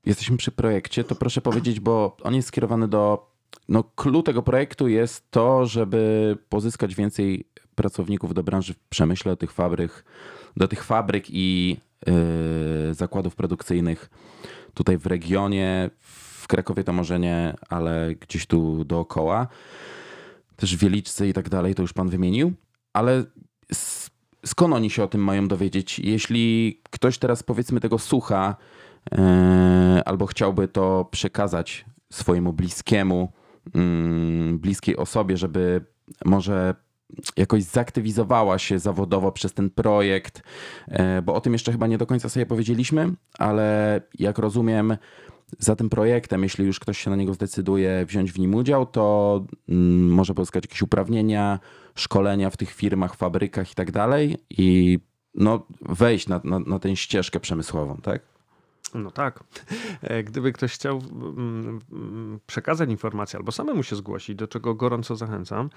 Jesteśmy 0.06 0.38
przy 0.38 0.52
projekcie, 0.52 1.04
to 1.04 1.16
proszę 1.16 1.42
powiedzieć, 1.42 1.80
bo 1.80 2.18
on 2.24 2.36
jest 2.36 2.48
skierowany 2.48 2.88
do. 2.88 3.32
No, 3.70 3.84
clue 3.84 4.24
tego 4.24 4.44
projektu 4.44 4.88
jest 4.88 5.32
to, 5.32 5.66
żeby 5.66 6.38
pozyskać 6.50 6.96
więcej 6.96 7.48
pracowników 7.76 8.34
do 8.34 8.44
branży 8.44 8.74
w 8.74 8.80
przemyśle, 8.80 9.32
do 9.32 9.38
tych 9.38 9.52
fabryk, 9.52 10.06
do 10.58 10.68
tych 10.68 10.84
fabryk 10.84 11.26
i 11.30 11.78
zakładów 12.92 13.36
produkcyjnych 13.36 14.10
tutaj 14.74 14.98
w 14.98 15.06
regionie. 15.06 15.90
W 16.42 16.48
Krakowie 16.48 16.84
to 16.84 16.94
może 16.94 17.20
nie, 17.20 17.54
ale 17.70 18.16
gdzieś 18.16 18.46
tu 18.46 18.86
dookoła. 18.86 19.48
Też 20.56 20.76
Wieliczce 20.76 21.28
i 21.28 21.34
tak 21.34 21.50
dalej, 21.50 21.76
to 21.76 21.82
już 21.82 21.94
pan 21.94 22.10
wymienił. 22.10 22.54
Ale 22.94 23.24
skąd 24.46 24.74
oni 24.74 24.90
się 24.90 25.04
o 25.04 25.08
tym 25.08 25.24
mają 25.24 25.48
dowiedzieć? 25.48 26.00
Jeśli 26.00 26.82
ktoś 26.90 27.18
teraz 27.18 27.44
powiedzmy 27.44 27.80
tego 27.80 28.00
słucha, 28.00 28.56
yy, 29.12 30.04
albo 30.06 30.26
chciałby 30.26 30.68
to 30.68 31.06
przekazać 31.12 31.86
swojemu 32.14 32.54
bliskiemu, 32.54 33.32
yy, 33.76 34.58
bliskiej 34.58 34.98
osobie, 34.98 35.38
żeby 35.38 35.86
może 36.26 36.76
jakoś 37.38 37.64
zaktywizowała 37.64 38.60
się 38.60 38.80
zawodowo 38.80 39.32
przez 39.32 39.54
ten 39.54 39.70
projekt, 39.70 40.44
e, 40.88 41.22
bo 41.22 41.34
o 41.34 41.42
tym 41.42 41.54
jeszcze 41.54 41.72
chyba 41.72 41.88
nie 41.88 41.98
do 41.98 42.06
końca 42.06 42.30
sobie 42.30 42.46
powiedzieliśmy, 42.46 43.14
ale 43.38 44.02
jak 44.20 44.38
rozumiem, 44.38 44.98
za 45.60 45.76
tym 45.76 45.90
projektem, 45.90 46.44
jeśli 46.44 46.66
już 46.66 46.80
ktoś 46.80 46.98
się 46.98 47.10
na 47.10 47.16
niego 47.16 47.34
zdecyduje 47.34 48.06
wziąć 48.06 48.32
w 48.32 48.40
nim 48.40 48.56
udział, 48.56 48.86
to 48.86 49.46
mm, 49.70 50.10
może 50.10 50.34
pozyskać 50.34 50.64
jakieś 50.64 50.82
uprawnienia, 50.82 51.60
szkolenia 51.96 52.50
w 52.50 52.58
tych 52.58 52.72
firmach, 52.72 53.16
fabrykach 53.16 53.72
i 53.72 53.76
tak 53.76 53.92
dalej 53.92 54.38
i 54.50 55.00
no, 55.36 55.68
wejść 55.82 56.28
na, 56.28 56.42
na, 56.44 56.60
na 56.60 56.80
tę 56.80 56.96
ścieżkę 56.96 57.40
przemysłową, 57.40 57.98
tak? 58.04 58.22
No 58.94 59.12
tak. 59.12 59.44
E, 60.02 60.24
gdyby 60.24 60.52
ktoś 60.52 60.74
chciał 60.74 61.02
przekazać 62.48 62.90
informację 62.90 63.38
albo 63.38 63.52
samemu 63.52 63.84
się 63.84 63.96
zgłosić, 63.96 64.36
do 64.36 64.48
czego 64.48 64.76
gorąco 64.76 65.16
zachęcam, 65.16 65.70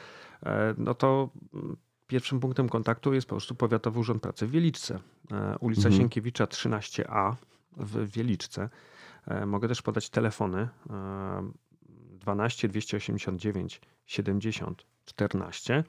e, 0.43 0.75
no 0.79 0.95
to 0.95 1.29
pierwszym 2.07 2.41
punktem 2.41 2.69
kontaktu 2.69 3.15
jest 3.15 3.27
po 3.27 3.35
prostu 3.35 3.55
Powiatowy 3.55 4.01
Urząd 4.01 4.23
Pracy 4.23 4.47
w 4.47 4.51
Wieliczce. 4.51 4.99
E, 5.33 5.59
ulica 5.61 5.81
mhm. 5.81 5.95
Sienkiewicza 5.95 6.45
13a 6.45 7.35
w 7.77 8.11
Wieliczce. 8.11 8.69
Mogę 9.47 9.69
też 9.69 9.83
podać 9.83 10.11
telefony 10.11 10.69
12 12.21 12.69
289 12.69 13.81
70 14.07 14.87
14 15.05 15.85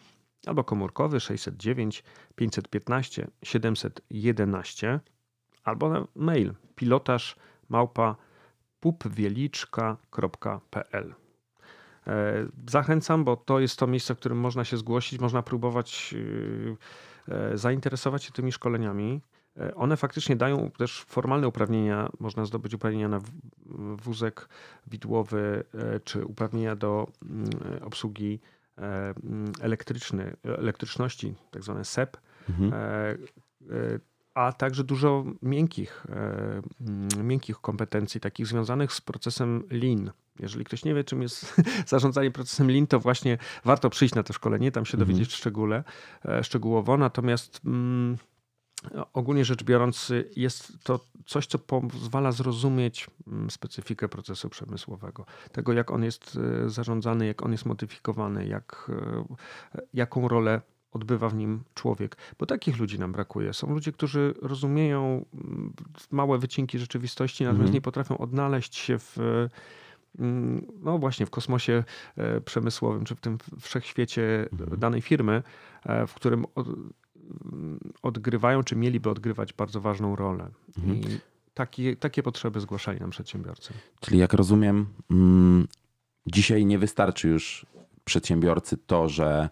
albo 0.46 0.64
komórkowy 0.64 1.20
609 1.20 2.04
515 2.36 3.28
711 3.44 5.00
albo 5.66 5.90
na 5.90 6.08
mail 6.16 6.54
pilotaż 6.76 7.36
małpa 7.70 8.16
pupwieliczka.pl. 8.80 11.16
E, 12.08 12.46
zachęcam, 12.70 13.24
bo 13.24 13.36
to 13.36 13.60
jest 13.60 13.80
to 13.80 13.88
miejsce, 13.88 14.16
w 14.16 14.18
którym 14.18 14.38
można 14.38 14.64
się 14.64 14.78
zgłosić, 14.78 15.20
można 15.20 15.42
próbować 15.42 16.16
e, 17.30 17.36
e, 17.36 17.58
zainteresować 17.58 18.24
się 18.24 18.32
tymi 18.32 18.52
szkoleniami. 18.52 19.22
One 19.76 19.98
faktycznie 19.98 20.36
dają 20.36 20.72
też 20.72 21.06
formalne 21.08 21.48
uprawnienia. 21.48 22.10
Można 22.20 22.46
zdobyć 22.46 22.74
uprawnienia 22.74 23.08
na 23.08 23.20
wózek 24.04 24.50
widłowy, 24.88 25.64
czy 26.04 26.26
uprawnienia 26.26 26.76
do 26.76 27.08
mm, 27.24 27.50
obsługi 27.82 28.40
mm, 28.78 29.52
elektryczny, 29.62 30.36
elektryczności, 30.44 31.36
tak 31.52 31.64
zwane 31.64 31.86
SEP. 31.86 32.18
Mhm 32.50 32.72
a 34.36 34.54
także 34.54 34.84
dużo 34.84 35.26
miękkich, 35.42 36.06
e, 36.10 36.62
mm, 36.82 37.28
miękkich 37.28 37.58
kompetencji, 37.58 38.22
takich 38.22 38.48
związanych 38.48 38.94
z 38.94 39.02
procesem 39.02 39.64
Lean. 39.72 40.12
Jeżeli 40.40 40.66
ktoś 40.66 40.86
nie 40.86 40.94
wie, 40.94 41.04
czym 41.04 41.22
jest 41.22 41.56
zarządzanie 41.88 42.32
procesem 42.32 42.72
Lean, 42.72 42.88
to 42.88 43.00
właśnie 43.00 43.38
warto 43.66 43.90
przyjść 43.90 44.16
na 44.16 44.24
to 44.24 44.34
szkolenie, 44.34 44.72
tam 44.72 44.86
się 44.86 44.98
mhm. 44.98 45.08
dowiedzieć 45.08 45.34
szczególe, 45.34 45.84
e, 46.26 46.44
szczegółowo. 46.44 46.98
Natomiast 46.98 47.62
mm, 47.66 48.18
ogólnie 49.14 49.46
rzecz 49.46 49.64
biorąc, 49.64 50.12
jest 50.36 50.84
to 50.84 51.00
coś, 51.26 51.48
co 51.48 51.60
pozwala 51.60 52.32
zrozumieć 52.32 53.08
mm, 53.28 53.50
specyfikę 53.50 54.10
procesu 54.10 54.50
przemysłowego. 54.50 55.26
Tego, 55.52 55.74
jak 55.74 55.92
on 55.92 56.04
jest 56.04 56.38
e, 56.66 56.70
zarządzany, 56.70 57.28
jak 57.28 57.44
on 57.44 57.52
jest 57.52 57.66
modyfikowany, 57.66 58.48
jak, 58.48 58.92
jaką 59.94 60.28
rolę 60.28 60.62
odbywa 60.96 61.30
w 61.30 61.36
nim 61.36 61.64
człowiek. 61.74 62.18
Bo 62.40 62.46
takich 62.46 62.80
ludzi 62.80 63.00
nam 63.00 63.12
brakuje. 63.12 63.54
Są 63.54 63.74
ludzie, 63.74 63.92
którzy 63.92 64.34
rozumieją 64.42 65.26
mm, 65.34 65.74
małe 66.12 66.38
wycinki 66.38 66.80
rzeczywistości, 66.80 67.44
natomiast 67.44 67.62
mhm. 67.62 67.74
nie 67.74 67.82
potrafią 67.82 68.18
odnaleźć 68.18 68.76
się 68.76 69.00
w 69.00 69.18
mm, 70.20 70.66
no 70.84 70.98
właśnie 70.98 71.26
w 71.26 71.30
kosmosie 71.30 71.84
e, 72.18 72.42
przemysłowym, 72.42 73.06
czy 73.06 73.16
w 73.16 73.22
tym 73.22 73.38
wszechświecie 73.60 74.48
mhm. 74.52 74.80
danej 74.80 75.02
firmy, 75.02 75.44
e, 75.84 76.08
w 76.08 76.14
którym 76.14 76.46
mm, 76.56 77.80
odgrywają, 78.02 78.64
czy 78.64 78.76
mieliby 78.76 79.10
odgrywać 79.10 79.54
bardzo 79.54 79.82
ważną 79.82 80.16
rolę. 80.16 80.50
Mhm. 80.78 80.98
I 80.98 81.20
takie, 81.54 81.96
takie 81.96 82.24
potrzeby 82.24 82.60
zgłaszali 82.60 83.00
nam 83.00 83.10
przedsiębiorcy. 83.10 83.74
Czyli 84.00 84.20
jak 84.20 84.34
rozumiem, 84.34 84.86
dzisiaj 86.28 86.66
nie 86.66 86.80
wystarczy 86.80 87.28
już 87.28 87.66
przedsiębiorcy 88.06 88.78
to, 88.78 89.10
że 89.10 89.50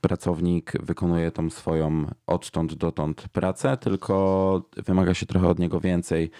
pracownik 0.00 0.72
wykonuje 0.82 1.30
tą 1.30 1.50
swoją 1.50 2.06
odtąd 2.26 2.74
dotąd 2.74 3.28
pracę, 3.28 3.76
tylko 3.76 4.62
wymaga 4.76 5.14
się 5.14 5.26
trochę 5.26 5.48
od 5.48 5.58
niego 5.58 5.80
więcej 5.80 6.30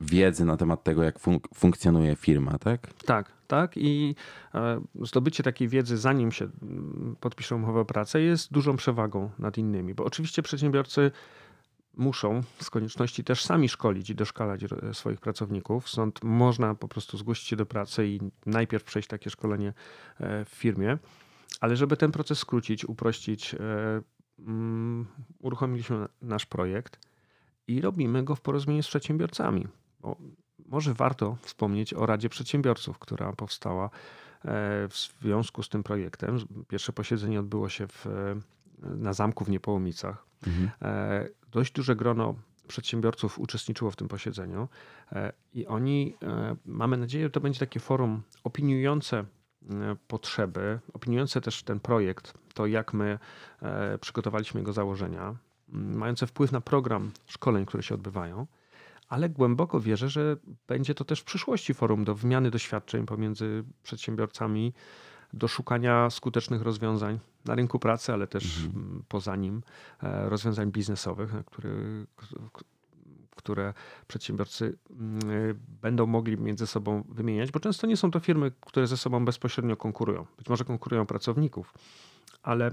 wiedzy 0.00 0.44
na 0.44 0.56
temat 0.56 0.84
tego, 0.84 1.02
jak 1.02 1.18
fun 1.18 1.38
funkcjonuje 1.54 2.16
firma, 2.16 2.58
tak? 2.58 2.94
Tak, 2.94 3.32
tak. 3.46 3.72
I 3.76 4.14
e, 4.54 4.80
zdobycie 5.02 5.42
takiej 5.42 5.68
wiedzy, 5.68 5.98
zanim 5.98 6.32
się 6.32 6.48
podpiszą 7.20 7.56
umowę 7.56 7.80
o 7.80 7.84
pracę, 7.84 8.20
jest 8.20 8.52
dużą 8.52 8.76
przewagą 8.76 9.30
nad 9.38 9.58
innymi, 9.58 9.94
bo 9.94 10.04
oczywiście 10.04 10.42
przedsiębiorcy 10.42 11.10
muszą 11.96 12.40
z 12.60 12.70
konieczności 12.70 13.24
też 13.24 13.44
sami 13.44 13.68
szkolić 13.68 14.10
i 14.10 14.14
doszkalać 14.14 14.60
swoich 14.92 15.20
pracowników. 15.20 15.88
Stąd 15.88 16.24
można 16.24 16.74
po 16.74 16.88
prostu 16.88 17.18
zgłosić 17.18 17.48
się 17.48 17.56
do 17.56 17.66
pracy 17.66 18.06
i 18.06 18.20
najpierw 18.46 18.84
przejść 18.84 19.08
takie 19.08 19.30
szkolenie 19.30 19.72
e, 20.20 20.44
w 20.44 20.48
firmie. 20.48 20.98
Ale 21.60 21.76
żeby 21.76 21.96
ten 21.96 22.12
proces 22.12 22.38
skrócić, 22.38 22.84
uprościć, 22.84 23.54
e, 23.54 23.58
mm, 24.38 25.06
uruchomiliśmy 25.38 26.06
nasz 26.22 26.46
projekt 26.46 26.98
i 27.66 27.80
robimy 27.80 28.24
go 28.24 28.34
w 28.34 28.40
porozumieniu 28.40 28.82
z 28.82 28.88
przedsiębiorcami. 28.88 29.68
Bo 30.00 30.16
może 30.66 30.94
warto 30.94 31.36
wspomnieć 31.42 31.94
o 31.94 32.06
Radzie 32.06 32.28
Przedsiębiorców, 32.28 32.98
która 32.98 33.32
powstała 33.32 33.84
e, 33.84 33.90
w 34.88 34.94
związku 35.22 35.62
z 35.62 35.68
tym 35.68 35.82
projektem. 35.82 36.38
Pierwsze 36.68 36.92
posiedzenie 36.92 37.40
odbyło 37.40 37.68
się 37.68 37.86
w, 37.86 38.06
na 38.78 39.12
zamku 39.12 39.44
w 39.44 39.50
Niepołomicach. 39.50 40.26
Mhm. 40.46 40.70
E, 40.82 41.28
dość 41.50 41.72
duże 41.72 41.96
grono 41.96 42.34
przedsiębiorców 42.68 43.38
uczestniczyło 43.38 43.90
w 43.90 43.96
tym 43.96 44.08
posiedzeniu 44.08 44.68
i 45.54 45.66
oni, 45.66 46.16
mamy 46.66 46.96
nadzieję, 46.96 47.24
że 47.24 47.30
to 47.30 47.40
będzie 47.40 47.60
takie 47.60 47.80
forum 47.80 48.22
opiniujące 48.44 49.24
E, 49.24 49.39
potrzeby, 50.08 50.78
opiniujące 50.92 51.40
też 51.40 51.62
ten 51.62 51.80
projekt, 51.80 52.34
to 52.54 52.66
jak 52.66 52.94
my 52.94 53.18
e, 53.62 53.98
przygotowaliśmy 53.98 54.60
jego 54.60 54.72
założenia, 54.72 55.36
mające 55.72 56.26
wpływ 56.26 56.52
na 56.52 56.60
program 56.60 57.10
szkoleń, 57.26 57.66
które 57.66 57.82
się 57.82 57.94
odbywają, 57.94 58.46
ale 59.08 59.28
głęboko 59.28 59.80
wierzę, 59.80 60.08
że 60.08 60.36
będzie 60.68 60.94
to 60.94 61.04
też 61.04 61.20
w 61.20 61.24
przyszłości 61.24 61.74
forum 61.74 62.04
do 62.04 62.14
wymiany 62.14 62.50
doświadczeń 62.50 63.06
pomiędzy 63.06 63.64
przedsiębiorcami, 63.82 64.72
do 65.32 65.48
szukania 65.48 66.10
skutecznych 66.10 66.62
rozwiązań 66.62 67.18
na 67.44 67.54
rynku 67.54 67.78
pracy, 67.78 68.12
ale 68.12 68.26
też 68.26 68.64
mhm. 68.64 69.02
poza 69.08 69.36
nim, 69.36 69.62
e, 70.02 70.28
rozwiązań 70.28 70.72
biznesowych, 70.72 71.30
które, 71.46 71.70
które 73.40 73.74
przedsiębiorcy 74.06 74.78
mm, 74.90 75.20
będą 75.82 76.06
mogli 76.06 76.38
między 76.38 76.66
sobą 76.66 77.04
wymieniać, 77.08 77.50
bo 77.50 77.60
często 77.60 77.86
nie 77.86 77.96
są 77.96 78.10
to 78.10 78.20
firmy, 78.20 78.52
które 78.60 78.86
ze 78.86 78.96
sobą 78.96 79.24
bezpośrednio 79.24 79.76
konkurują. 79.76 80.26
Być 80.38 80.48
może 80.48 80.64
konkurują 80.64 81.06
pracowników, 81.06 81.74
ale 82.42 82.70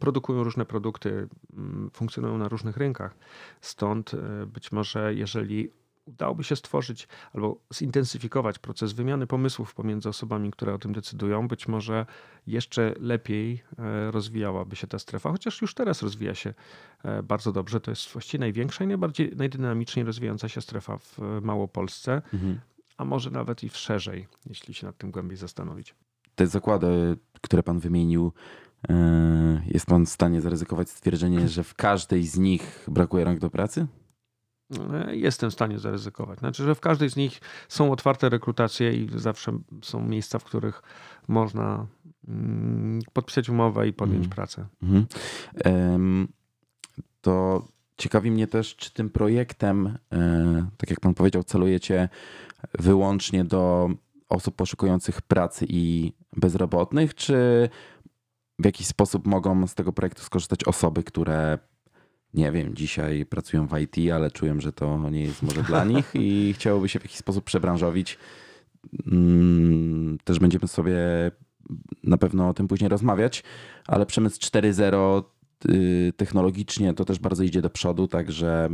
produkują 0.00 0.44
różne 0.44 0.64
produkty, 0.64 1.28
mm, 1.52 1.90
funkcjonują 1.92 2.38
na 2.38 2.48
różnych 2.48 2.76
rynkach. 2.76 3.14
Stąd 3.60 4.14
e, 4.14 4.46
być 4.46 4.72
może, 4.72 5.14
jeżeli 5.14 5.70
udałoby 6.06 6.44
się 6.44 6.56
stworzyć 6.56 7.08
albo 7.34 7.60
zintensyfikować 7.74 8.58
proces 8.58 8.92
wymiany 8.92 9.26
pomysłów 9.26 9.74
pomiędzy 9.74 10.08
osobami, 10.08 10.50
które 10.50 10.74
o 10.74 10.78
tym 10.78 10.92
decydują, 10.92 11.48
być 11.48 11.68
może 11.68 12.06
jeszcze 12.46 12.94
lepiej 13.00 13.62
e, 13.78 14.10
rozwijałaby 14.10 14.76
się 14.76 14.86
ta 14.86 14.98
strefa, 14.98 15.30
chociaż 15.30 15.62
już 15.62 15.74
teraz 15.74 16.02
rozwija 16.02 16.34
się 16.34 16.54
e, 17.04 17.22
bardzo 17.22 17.52
dobrze. 17.52 17.80
To 17.80 17.90
jest 17.90 18.12
właściwie 18.12 18.40
największa 18.40 18.84
i 18.84 18.86
najbardziej, 18.86 19.32
najdynamiczniej 19.36 20.04
rozwijająca 20.04 20.48
się 20.48 20.60
strefa 20.60 20.98
w 20.98 21.18
Małopolsce, 21.42 22.22
mhm. 22.34 22.60
a 22.96 23.04
może 23.04 23.30
nawet 23.30 23.64
i 23.64 23.68
w 23.68 23.76
szerzej, 23.76 24.28
jeśli 24.46 24.74
się 24.74 24.86
nad 24.86 24.98
tym 24.98 25.10
głębiej 25.10 25.36
zastanowić. 25.36 25.94
Te 26.34 26.46
zakłady, 26.46 27.16
które 27.40 27.62
pan 27.62 27.78
wymienił, 27.78 28.32
e, 28.88 29.62
jest 29.66 29.86
pan 29.86 30.06
w 30.06 30.08
stanie 30.08 30.40
zaryzykować 30.40 30.90
stwierdzenie, 30.90 31.48
że 31.56 31.64
w 31.64 31.74
każdej 31.74 32.26
z 32.26 32.38
nich 32.38 32.84
brakuje 32.88 33.24
rąk 33.24 33.38
do 33.38 33.50
pracy? 33.50 33.86
E, 34.92 35.16
jestem 35.16 35.50
w 35.50 35.54
stanie 35.54 35.78
zaryzykować. 35.78 36.38
Znaczy, 36.38 36.64
że 36.64 36.74
w 36.74 36.80
każdej 36.80 37.10
z 37.10 37.16
nich 37.16 37.40
są 37.68 37.92
otwarte 37.92 38.28
rekrutacje 38.28 38.92
i 38.92 39.08
zawsze 39.14 39.58
są 39.82 40.02
miejsca, 40.08 40.38
w 40.38 40.44
których 40.44 40.82
można 41.28 41.86
mm, 42.28 43.00
podpisać 43.12 43.48
umowę 43.48 43.88
i 43.88 43.92
podjąć 43.92 44.24
mm. 44.24 44.30
pracę. 44.30 44.66
Mm. 44.82 46.28
To 47.20 47.64
ciekawi 47.96 48.30
mnie 48.30 48.46
też, 48.46 48.76
czy 48.76 48.92
tym 48.92 49.10
projektem, 49.10 49.98
e, 50.12 50.66
tak 50.76 50.90
jak 50.90 51.00
pan 51.00 51.14
powiedział, 51.14 51.42
celujecie 51.42 52.08
wyłącznie 52.78 53.44
do 53.44 53.90
osób 54.28 54.56
poszukujących 54.56 55.22
pracy 55.22 55.66
i 55.68 56.12
bezrobotnych, 56.36 57.14
czy 57.14 57.68
w 58.58 58.64
jakiś 58.64 58.86
sposób 58.86 59.26
mogą 59.26 59.66
z 59.66 59.74
tego 59.74 59.92
projektu 59.92 60.22
skorzystać 60.22 60.64
osoby, 60.64 61.02
które 61.02 61.58
nie 62.34 62.52
wiem, 62.52 62.74
dzisiaj 62.74 63.26
pracują 63.26 63.66
w 63.66 63.78
IT, 63.78 64.12
ale 64.12 64.30
czują, 64.30 64.60
że 64.60 64.72
to 64.72 65.10
nie 65.10 65.22
jest 65.22 65.42
może 65.42 65.62
dla 65.62 65.84
nich 65.92 66.10
i 66.14 66.54
chciałoby 66.54 66.88
się 66.88 66.98
w 66.98 67.02
jakiś 67.02 67.18
sposób 67.18 67.44
przebranżowić. 67.44 68.18
Mm, 69.06 70.18
też 70.24 70.38
będziemy 70.38 70.68
sobie 70.68 70.96
na 72.04 72.16
pewno 72.16 72.48
o 72.48 72.54
tym 72.54 72.68
później 72.68 72.88
rozmawiać, 72.88 73.42
ale 73.86 74.06
przemysł 74.06 74.40
4.0 74.40 75.22
y, 75.68 76.12
technologicznie 76.16 76.94
to 76.94 77.04
też 77.04 77.18
bardzo 77.18 77.42
idzie 77.42 77.62
do 77.62 77.70
przodu, 77.70 78.08
także. 78.08 78.68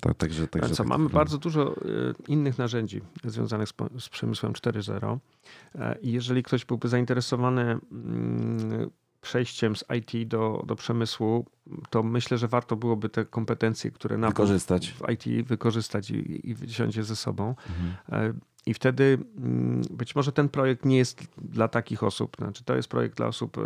Tak, 0.00 0.16
także, 0.16 0.48
także 0.48 0.74
Co, 0.74 0.76
tak, 0.76 0.86
mamy 0.86 1.08
bardzo 1.08 1.38
dużo 1.38 1.76
y, 1.76 2.14
innych 2.28 2.58
narzędzi 2.58 3.00
związanych 3.24 3.68
z, 3.68 3.74
z 3.98 4.08
przemysłem 4.08 4.52
4.0 4.52 5.18
e, 5.74 5.98
i 6.02 6.12
jeżeli 6.12 6.42
ktoś 6.42 6.64
byłby 6.64 6.88
zainteresowany 6.88 7.62
mm, 7.92 8.90
przejściem 9.26 9.76
z 9.76 9.84
IT 9.96 10.28
do, 10.28 10.64
do 10.66 10.76
przemysłu, 10.76 11.46
to 11.90 12.02
myślę, 12.02 12.38
że 12.38 12.48
warto 12.48 12.76
byłoby 12.76 13.08
te 13.08 13.24
kompetencje, 13.24 13.90
które 13.90 14.18
na 14.18 14.28
wykorzystać. 14.28 14.88
w 14.88 15.10
IT 15.10 15.46
wykorzystać 15.46 16.10
i, 16.10 16.50
i 16.50 16.54
wziąć 16.54 16.96
je 16.96 17.04
ze 17.04 17.16
sobą. 17.16 17.48
Mhm. 17.48 18.30
E, 18.30 18.34
I 18.66 18.74
wtedy 18.74 19.18
mm, 19.38 19.82
być 19.90 20.14
może 20.14 20.32
ten 20.32 20.48
projekt 20.48 20.84
nie 20.84 20.96
jest 20.96 21.26
dla 21.38 21.68
takich 21.68 22.02
osób. 22.02 22.36
Znaczy, 22.38 22.64
to 22.64 22.76
jest 22.76 22.88
projekt 22.88 23.16
dla 23.16 23.26
osób 23.26 23.58
e, 23.58 23.62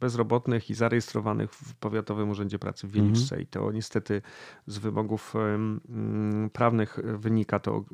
bezrobotnych 0.00 0.70
i 0.70 0.74
zarejestrowanych 0.74 1.52
w 1.52 1.74
Powiatowym 1.74 2.30
Urzędzie 2.30 2.58
Pracy 2.58 2.86
w 2.88 2.90
Wieliczce. 2.90 3.36
Mhm. 3.36 3.42
I 3.42 3.46
to 3.46 3.72
niestety 3.72 4.22
z 4.66 4.78
wymogów 4.78 5.34
mm, 5.36 6.50
prawnych 6.52 6.98
wynika 7.18 7.58
to 7.58 7.84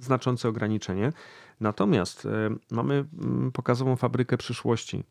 znaczące 0.00 0.48
ograniczenie. 0.48 1.12
Natomiast 1.60 2.26
e, 2.26 2.30
mamy 2.70 3.04
pokazową 3.52 3.96
fabrykę 3.96 4.36
przyszłości 4.36 5.04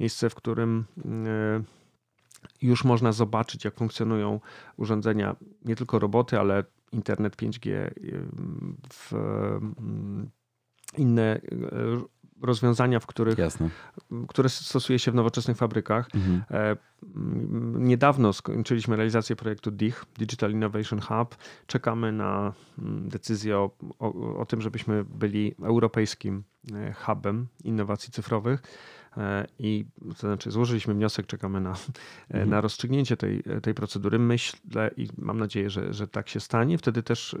miejsce, 0.00 0.30
w 0.30 0.34
którym 0.34 0.84
e, 1.04 1.62
już 2.62 2.84
można 2.84 3.12
zobaczyć, 3.12 3.64
jak 3.64 3.74
funkcjonują 3.74 4.40
urządzenia, 4.76 5.36
nie 5.64 5.76
tylko 5.76 5.98
roboty, 5.98 6.38
ale 6.38 6.64
internet 6.92 7.36
5G, 7.36 7.70
e, 7.70 7.90
w 8.92 9.12
mm, 9.12 10.30
inne 10.98 11.22
e, 11.22 11.40
rozwiązania, 12.42 13.00
w 13.00 13.06
których, 13.06 13.38
Jasne. 13.38 13.70
które 14.28 14.48
stosuje 14.48 14.98
się 14.98 15.10
w 15.10 15.14
nowoczesnych 15.14 15.56
fabrykach. 15.56 16.08
Mhm. 16.14 16.42
Mm, 17.16 17.86
niedawno 17.86 18.32
skończyliśmy 18.32 18.96
realizację 18.96 19.36
projektu 19.36 19.70
DIH, 19.70 20.04
Digital 20.18 20.50
Innovation 20.50 21.00
Hub. 21.00 21.36
Czekamy 21.66 22.12
na 22.12 22.52
mm, 22.78 23.08
decyzję 23.08 23.58
o, 23.58 23.70
o, 23.98 24.38
o 24.38 24.46
tym, 24.46 24.62
żebyśmy 24.62 25.04
byli 25.04 25.54
europejskim 25.62 26.44
hubem 26.94 27.46
innowacji 27.64 28.12
cyfrowych. 28.12 28.62
E, 29.16 29.46
i 29.58 29.84
to 30.08 30.26
znaczy 30.26 30.50
złożyliśmy 30.50 30.94
wniosek, 30.94 31.26
czekamy 31.26 31.60
na, 31.60 31.70
e, 31.70 31.74
mhm. 32.30 32.50
na 32.50 32.60
rozstrzygnięcie 32.60 33.16
tej, 33.16 33.42
tej 33.62 33.74
procedury. 33.74 34.18
Myślę 34.18 34.90
i 34.96 35.08
mam 35.18 35.38
nadzieję, 35.38 35.70
że, 35.70 35.92
że 35.92 36.08
tak 36.08 36.28
się 36.28 36.40
stanie. 36.40 36.78
Wtedy 36.78 37.02
też 37.02 37.36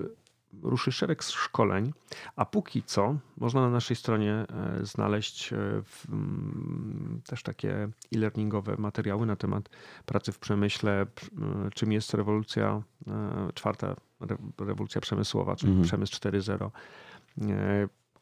ruszy 0.62 0.92
szereg 0.92 1.22
szkoleń, 1.22 1.92
a 2.36 2.44
póki 2.44 2.82
co 2.82 3.16
można 3.36 3.60
na 3.60 3.70
naszej 3.70 3.96
stronie 3.96 4.32
e, 4.32 4.46
znaleźć 4.86 5.50
też 7.26 7.42
takie 7.42 7.88
e-learningowe 8.14 8.76
materiały 8.78 9.26
na 9.26 9.36
temat 9.36 9.68
pracy 10.06 10.32
w 10.32 10.38
przemyśle, 10.38 11.06
czym 11.74 11.92
jest 11.92 12.14
rewolucja, 12.14 12.82
czwarta 13.54 13.96
rewolucja 14.58 15.00
przemysłowa, 15.00 15.56
czyli 15.56 15.72
mhm. 15.72 15.88
przemysł 15.88 16.16
4.0 16.16 16.70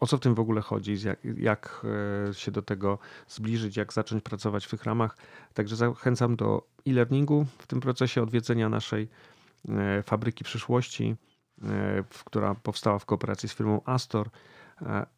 o 0.00 0.06
co 0.06 0.16
w 0.16 0.20
tym 0.20 0.34
w 0.34 0.40
ogóle 0.40 0.60
chodzi, 0.60 0.96
jak, 1.04 1.18
jak 1.36 1.86
e, 2.30 2.34
się 2.34 2.50
do 2.50 2.62
tego 2.62 2.98
zbliżyć, 3.28 3.76
jak 3.76 3.92
zacząć 3.92 4.24
pracować 4.24 4.66
w 4.66 4.70
tych 4.70 4.84
ramach. 4.84 5.16
Także 5.54 5.76
zachęcam 5.76 6.36
do 6.36 6.66
e-learningu 6.86 7.46
w 7.58 7.66
tym 7.66 7.80
procesie 7.80 8.22
odwiedzenia 8.22 8.68
naszej 8.68 9.08
e, 9.68 10.02
fabryki 10.02 10.44
przyszłości, 10.44 11.16
e, 11.62 12.04
która 12.24 12.54
powstała 12.54 12.98
w 12.98 13.04
kooperacji 13.04 13.48
z 13.48 13.54
firmą 13.54 13.80
Astor. 13.84 14.30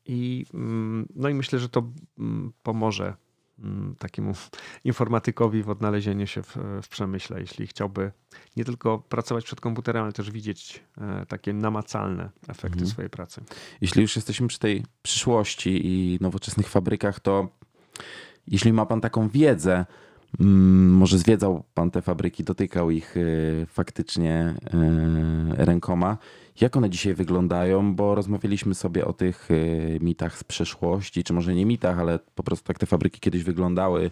I, 0.06 0.46
mm, 0.54 1.08
no 1.14 1.28
i 1.28 1.34
myślę, 1.34 1.58
że 1.58 1.68
to 1.68 1.82
mm, 2.18 2.52
pomoże 2.62 3.14
takiemu 3.98 4.32
informatykowi 4.84 5.62
w 5.62 5.70
odnalezieniu 5.70 6.26
się 6.26 6.42
w, 6.42 6.56
w, 6.82 6.88
przemyśle, 6.88 7.40
jeśli 7.40 7.66
chciałby 7.66 8.12
nie 8.56 8.64
tylko 8.64 8.98
pracować 8.98 9.44
przed 9.44 9.60
komputerem, 9.60 10.02
ale 10.02 10.12
też 10.12 10.30
widzieć 10.30 10.84
e, 10.98 11.26
takie 11.26 11.52
namacalne 11.52 12.30
efekty 12.48 12.78
mhm. 12.78 12.86
swojej 12.86 13.10
pracy. 13.10 13.44
Jeśli 13.80 14.02
już 14.02 14.16
jesteśmy 14.16 14.48
przy 14.48 14.58
tej 14.58 14.84
przyszłości 15.02 15.86
i 15.86 16.18
nowoczesnych 16.20 16.68
fabrykach, 16.68 17.20
to 17.20 17.48
jeśli 18.48 18.72
ma 18.72 18.86
Pan 18.86 19.00
taką 19.00 19.28
wiedzę, 19.28 19.72
mm, 19.72 19.86
może 20.38 21.18
zwiedzał 21.18 21.64
Pan 21.74 21.90
te 21.90 22.02
fabryki, 22.02 22.44
dotykał 22.44 22.90
ich 22.90 23.16
e, 23.16 23.66
faktycznie 23.66 24.54
e, 25.54 25.64
rękoma. 25.64 26.18
Jak 26.60 26.76
one 26.76 26.90
dzisiaj 26.90 27.14
wyglądają? 27.14 27.94
Bo 27.94 28.14
rozmawialiśmy 28.14 28.74
sobie 28.74 29.04
o 29.04 29.12
tych 29.12 29.50
y, 29.50 29.98
mitach 30.00 30.38
z 30.38 30.44
przeszłości, 30.44 31.24
czy 31.24 31.32
może 31.32 31.54
nie 31.54 31.66
mitach, 31.66 31.98
ale 31.98 32.18
po 32.34 32.42
prostu 32.42 32.66
tak 32.66 32.78
te 32.78 32.86
fabryki 32.86 33.20
kiedyś 33.20 33.42
wyglądały. 33.42 34.10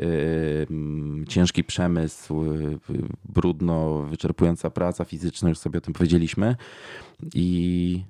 Y, 0.00 0.66
mm, 0.70 1.26
ciężki 1.26 1.64
przemysł, 1.64 2.44
y, 2.44 2.78
brudno, 3.24 4.02
wyczerpująca 4.02 4.70
praca 4.70 5.04
fizyczna, 5.04 5.48
już 5.48 5.58
sobie 5.58 5.78
o 5.78 5.80
tym 5.80 5.94
powiedzieliśmy. 5.94 6.56
I 7.34 8.02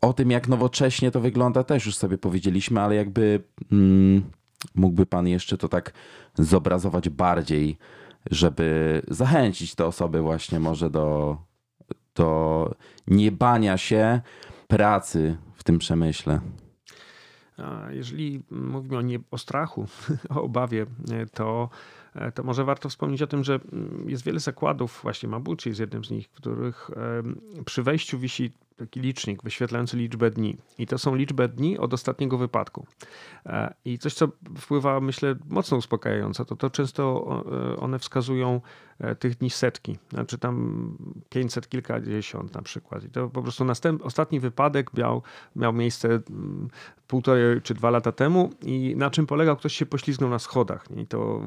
o 0.00 0.12
tym, 0.12 0.30
jak 0.30 0.48
nowocześnie 0.48 1.10
to 1.10 1.20
wygląda, 1.20 1.64
też 1.64 1.86
już 1.86 1.96
sobie 1.96 2.18
powiedzieliśmy, 2.18 2.80
ale 2.80 2.94
jakby 2.94 3.42
mm, 3.72 4.22
mógłby 4.74 5.06
Pan 5.06 5.28
jeszcze 5.28 5.58
to 5.58 5.68
tak 5.68 5.92
zobrazować 6.34 7.08
bardziej, 7.08 7.78
żeby 8.30 9.02
zachęcić 9.08 9.74
te 9.74 9.86
osoby 9.86 10.20
właśnie 10.20 10.60
może 10.60 10.90
do 10.90 11.36
do 12.14 12.70
niebania 13.06 13.78
się 13.78 14.20
pracy 14.68 15.36
w 15.54 15.64
tym 15.64 15.78
przemyśle. 15.78 16.40
Jeżeli 17.90 18.42
mówimy 18.50 18.96
o, 18.96 19.02
nie, 19.02 19.18
o 19.30 19.38
strachu, 19.38 19.86
o 20.36 20.42
obawie, 20.42 20.86
to, 21.32 21.68
to 22.34 22.42
może 22.42 22.64
warto 22.64 22.88
wspomnieć 22.88 23.22
o 23.22 23.26
tym, 23.26 23.44
że 23.44 23.60
jest 24.06 24.24
wiele 24.24 24.40
zakładów, 24.40 25.00
właśnie 25.02 25.28
Mabuchi 25.28 25.68
jest 25.68 25.80
jednym 25.80 26.04
z 26.04 26.10
nich, 26.10 26.28
w 26.28 26.32
których 26.32 26.90
przy 27.64 27.82
wejściu 27.82 28.18
wisi 28.18 28.52
taki 28.76 29.00
licznik 29.00 29.42
wyświetlający 29.42 29.96
liczbę 29.96 30.30
dni. 30.30 30.56
I 30.78 30.86
to 30.86 30.98
są 30.98 31.14
liczbę 31.14 31.48
dni 31.48 31.78
od 31.78 31.94
ostatniego 31.94 32.38
wypadku. 32.38 32.86
E, 33.46 33.74
I 33.84 33.98
coś, 33.98 34.14
co 34.14 34.28
wpływa, 34.58 35.00
myślę, 35.00 35.34
mocno 35.48 35.76
uspokajająco, 35.76 36.44
to 36.44 36.56
to 36.56 36.70
często 36.70 37.24
e, 37.72 37.76
one 37.76 37.98
wskazują 37.98 38.60
e, 38.98 39.14
tych 39.14 39.36
dni 39.36 39.50
setki, 39.50 39.98
znaczy 40.10 40.38
tam 40.38 40.96
500 41.28 41.68
kilkadziesiąt 41.68 42.54
na 42.54 42.62
przykład. 42.62 43.04
I 43.04 43.10
to 43.10 43.28
po 43.28 43.42
prostu 43.42 43.64
następ, 43.64 44.06
ostatni 44.06 44.40
wypadek 44.40 44.94
miał, 44.94 45.22
miał 45.56 45.72
miejsce 45.72 46.08
mm, 46.08 46.68
półtorej 47.06 47.62
czy 47.62 47.74
dwa 47.74 47.90
lata 47.90 48.12
temu 48.12 48.50
i 48.62 48.94
na 48.96 49.10
czym 49.10 49.26
polegał? 49.26 49.56
Ktoś 49.56 49.74
się 49.74 49.86
poślizgnął 49.86 50.30
na 50.30 50.38
schodach 50.38 50.90
nie? 50.90 51.02
i 51.02 51.06
to 51.06 51.42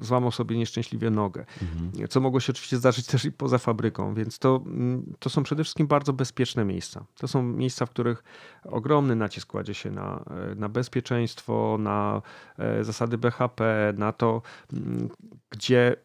złamał 0.00 0.30
sobie 0.30 0.58
nieszczęśliwie 0.58 1.10
nogę, 1.10 1.44
mhm. 1.62 2.08
co 2.08 2.20
mogło 2.20 2.40
się 2.40 2.52
oczywiście 2.52 2.76
zdarzyć 2.76 3.06
też 3.06 3.24
i 3.24 3.32
poza 3.32 3.58
fabryką, 3.58 4.14
więc 4.14 4.38
to, 4.38 4.62
mm, 4.66 5.14
to 5.18 5.30
są 5.30 5.42
przede 5.42 5.64
wszystkim 5.64 5.86
bardzo 5.86 6.12
bezpieczne 6.12 6.64
miejsca. 6.68 7.04
To 7.18 7.28
są 7.28 7.42
miejsca, 7.42 7.86
w 7.86 7.90
których 7.90 8.24
ogromny 8.64 9.16
nacisk 9.16 9.48
kładzie 9.48 9.74
się 9.74 9.90
na, 9.90 10.24
na 10.56 10.68
bezpieczeństwo, 10.68 11.76
na 11.80 12.22
e, 12.58 12.84
zasady 12.84 13.18
BHP, 13.18 13.92
na 13.96 14.12
to, 14.12 14.42
mm, 14.72 15.08
gdzie 15.50 15.96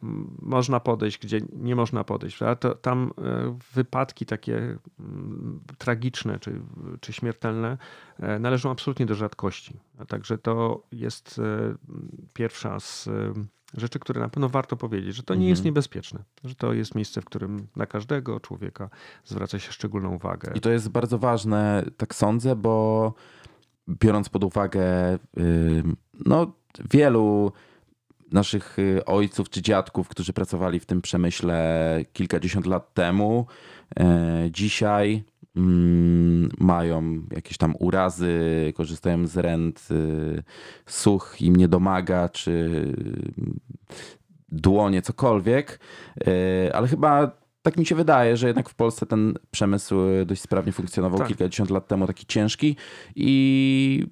można 0.41 0.79
podejść, 0.79 1.19
gdzie 1.19 1.41
nie 1.53 1.75
można 1.75 2.03
podejść. 2.03 2.39
To, 2.59 2.75
tam 2.75 3.11
e, 3.17 3.57
wypadki 3.73 4.25
takie 4.25 4.77
mm, 4.99 5.59
tragiczne 5.77 6.39
czy, 6.39 6.61
czy 7.01 7.13
śmiertelne 7.13 7.77
e, 8.19 8.39
należą 8.39 8.71
absolutnie 8.71 9.05
do 9.05 9.15
rzadkości. 9.15 9.79
A 9.97 10.05
także 10.05 10.37
to 10.37 10.83
jest 10.91 11.41
pierwsza 12.33 12.79
z 12.79 13.09
rzeczy, 13.73 13.99
które 13.99 14.21
na 14.21 14.29
pewno 14.29 14.49
warto 14.49 14.75
powiedzieć, 14.75 15.15
że 15.15 15.23
to 15.23 15.33
nie 15.33 15.37
mhm. 15.37 15.49
jest 15.49 15.65
niebezpieczne, 15.65 16.23
że 16.43 16.55
to 16.55 16.73
jest 16.73 16.95
miejsce, 16.95 17.21
w 17.21 17.25
którym 17.25 17.67
na 17.75 17.85
każdego 17.85 18.39
człowieka 18.39 18.89
zwraca 19.25 19.59
się 19.59 19.71
szczególną 19.71 20.15
uwagę. 20.15 20.51
I 20.55 20.61
to 20.61 20.69
jest 20.69 20.89
bardzo 20.89 21.19
ważne, 21.19 21.85
tak 21.97 22.15
sądzę, 22.15 22.55
bo 22.55 23.13
biorąc 23.89 24.29
pod 24.29 24.43
uwagę 24.43 24.83
no, 26.25 26.53
wielu 26.91 27.51
naszych 28.33 28.79
y, 28.79 29.05
ojców 29.05 29.49
czy 29.49 29.61
dziadków, 29.61 30.07
którzy 30.07 30.33
pracowali 30.33 30.79
w 30.79 30.85
tym 30.85 31.01
przemyśle 31.01 31.99
kilkadziesiąt 32.13 32.65
lat 32.65 32.93
temu, 32.93 33.47
e, 33.99 34.47
dzisiaj 34.51 35.23
mają 36.59 37.21
jakieś 37.31 37.57
tam 37.57 37.75
urazy, 37.79 38.73
korzystają 38.75 39.27
z 39.27 39.37
rent, 39.37 39.87
y, 39.91 40.43
such 40.85 41.35
im 41.41 41.55
nie 41.55 41.67
domaga, 41.67 42.29
czy 42.29 42.85
dłonie, 44.49 45.01
cokolwiek, 45.01 45.79
e, 46.27 46.75
ale 46.75 46.87
chyba 46.87 47.43
tak 47.61 47.77
mi 47.77 47.85
się 47.85 47.95
wydaje, 47.95 48.37
że 48.37 48.47
jednak 48.47 48.69
w 48.69 48.75
Polsce 48.75 49.05
ten 49.05 49.33
przemysł 49.51 49.95
dość 50.25 50.41
sprawnie 50.41 50.71
funkcjonował 50.71 51.19
tak. 51.19 51.27
kilkadziesiąt 51.27 51.69
lat 51.69 51.87
temu, 51.87 52.07
taki 52.07 52.25
ciężki 52.25 52.75
i 53.15 54.05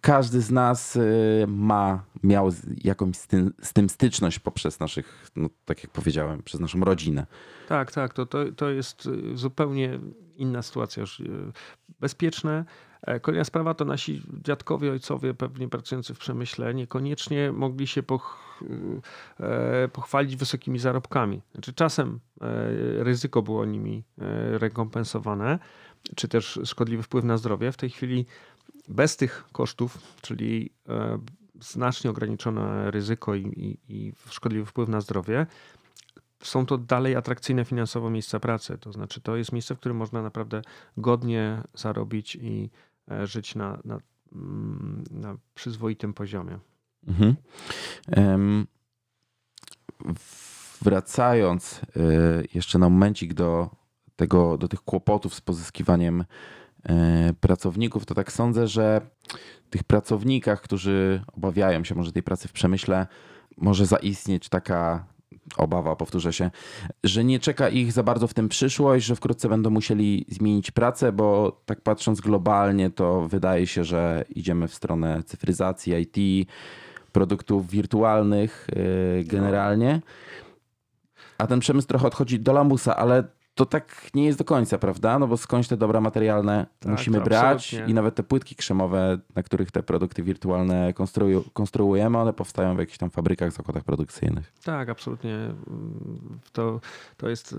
każdy 0.00 0.40
z 0.40 0.50
nas 0.50 0.96
y, 0.96 1.44
ma, 1.48 2.04
miał 2.22 2.50
jakąś 2.84 3.16
z 3.16 3.26
tym, 3.26 3.52
z 3.62 3.72
tym 3.72 3.88
styczność 3.88 4.38
poprzez 4.38 4.80
naszych, 4.80 5.30
no, 5.36 5.48
tak 5.64 5.82
jak 5.82 5.92
powiedziałem, 5.92 6.42
przez 6.42 6.60
naszą 6.60 6.80
rodzinę. 6.80 7.26
Tak, 7.68 7.92
tak, 7.92 8.14
to, 8.14 8.26
to, 8.26 8.52
to 8.56 8.70
jest 8.70 9.06
y, 9.06 9.36
zupełnie 9.36 10.00
inna 10.36 10.62
sytuacja 10.62 11.02
y, 11.02 11.06
bezpieczne. 12.00 12.64
E, 13.02 13.20
kolejna 13.20 13.44
sprawa 13.44 13.74
to 13.74 13.84
nasi 13.84 14.22
dziadkowie, 14.44 14.90
ojcowie, 14.90 15.34
pewnie 15.34 15.68
pracujący 15.68 16.14
w 16.14 16.18
przemyśle, 16.18 16.74
niekoniecznie 16.74 17.52
mogli 17.52 17.86
się 17.86 18.02
poch, 18.02 18.58
e, 19.40 19.88
pochwalić 19.88 20.36
wysokimi 20.36 20.78
zarobkami. 20.78 21.42
Znaczy, 21.52 21.72
czasem 21.72 22.20
e, 22.40 23.04
ryzyko 23.04 23.42
było 23.42 23.64
nimi 23.64 24.04
rekompensowane, 24.52 25.58
czy 26.16 26.28
też 26.28 26.60
szkodliwy 26.64 27.02
wpływ 27.02 27.24
na 27.24 27.36
zdrowie. 27.36 27.72
W 27.72 27.76
tej 27.76 27.90
chwili 27.90 28.26
bez 28.88 29.16
tych 29.16 29.44
kosztów, 29.52 29.98
czyli 30.20 30.70
znacznie 31.60 32.10
ograniczone 32.10 32.90
ryzyko 32.90 33.34
i, 33.34 33.42
i, 33.46 33.78
i 33.88 34.12
szkodliwy 34.30 34.66
wpływ 34.66 34.88
na 34.88 35.00
zdrowie, 35.00 35.46
są 36.42 36.66
to 36.66 36.78
dalej 36.78 37.16
atrakcyjne 37.16 37.64
finansowo 37.64 38.10
miejsca 38.10 38.40
pracy. 38.40 38.78
To 38.78 38.92
znaczy, 38.92 39.20
to 39.20 39.36
jest 39.36 39.52
miejsce, 39.52 39.74
w 39.74 39.78
którym 39.78 39.96
można 39.96 40.22
naprawdę 40.22 40.62
godnie 40.96 41.62
zarobić 41.74 42.34
i 42.36 42.70
e, 43.10 43.26
żyć 43.26 43.54
na, 43.54 43.78
na, 43.84 43.98
mm, 44.32 45.04
na 45.10 45.36
przyzwoitym 45.54 46.14
poziomie. 46.14 46.58
Mhm. 47.06 47.36
Um, 48.16 48.66
wracając 50.82 51.80
e, 51.80 52.02
jeszcze 52.54 52.78
na 52.78 52.88
momencik 52.88 53.34
do, 53.34 53.70
tego, 54.16 54.58
do 54.58 54.68
tych 54.68 54.80
kłopotów 54.80 55.34
z 55.34 55.40
pozyskiwaniem 55.40 56.20
e, 56.20 56.24
pracowników, 57.40 58.06
to 58.06 58.14
tak 58.14 58.32
sądzę, 58.32 58.66
że 58.66 59.00
tych 59.70 59.84
pracownikach, 59.84 60.60
którzy 60.60 61.22
obawiają 61.36 61.84
się 61.84 61.94
może 61.94 62.12
tej 62.12 62.22
pracy 62.22 62.48
w 62.48 62.52
przemyśle, 62.52 63.06
może 63.56 63.86
zaistnieć 63.86 64.48
taka 64.48 65.04
obawa, 65.56 65.96
powtórzę 65.96 66.32
się, 66.32 66.50
że 67.04 67.24
nie 67.24 67.40
czeka 67.40 67.68
ich 67.68 67.92
za 67.92 68.02
bardzo 68.02 68.26
w 68.26 68.34
tym 68.34 68.48
przyszłość, 68.48 69.06
że 69.06 69.16
wkrótce 69.16 69.48
będą 69.48 69.70
musieli 69.70 70.26
zmienić 70.28 70.70
pracę, 70.70 71.12
bo 71.12 71.60
tak 71.66 71.80
patrząc 71.80 72.20
globalnie, 72.20 72.90
to 72.90 73.28
wydaje 73.28 73.66
się, 73.66 73.84
że 73.84 74.24
idziemy 74.30 74.68
w 74.68 74.74
stronę 74.74 75.22
cyfryzacji 75.22 75.94
IT, 75.94 76.48
produktów 77.12 77.70
wirtualnych 77.70 78.66
yy, 79.16 79.24
generalnie. 79.24 80.00
A 81.38 81.46
ten 81.46 81.60
przemysł 81.60 81.88
trochę 81.88 82.06
odchodzi 82.06 82.40
do 82.40 82.52
lamusa, 82.52 82.96
ale 82.96 83.24
to 83.58 83.66
tak 83.66 84.10
nie 84.14 84.24
jest 84.24 84.38
do 84.38 84.44
końca, 84.44 84.78
prawda? 84.78 85.18
No 85.18 85.26
bo 85.28 85.36
skądś 85.36 85.68
te 85.68 85.76
dobra 85.76 86.00
materialne 86.00 86.66
tak, 86.80 86.92
musimy 86.92 87.20
brać 87.20 87.64
absolutnie. 87.64 87.90
i 87.92 87.94
nawet 87.94 88.14
te 88.14 88.22
płytki 88.22 88.56
krzemowe, 88.56 89.18
na 89.34 89.42
których 89.42 89.70
te 89.70 89.82
produkty 89.82 90.22
wirtualne 90.22 90.92
konstruujemy, 91.52 92.18
one 92.18 92.32
powstają 92.32 92.76
w 92.76 92.78
jakichś 92.78 92.98
tam 92.98 93.10
fabrykach, 93.10 93.52
zakładach 93.52 93.84
produkcyjnych. 93.84 94.52
Tak, 94.64 94.88
absolutnie. 94.88 95.36
To, 96.52 96.80
to 97.16 97.28
jest 97.28 97.56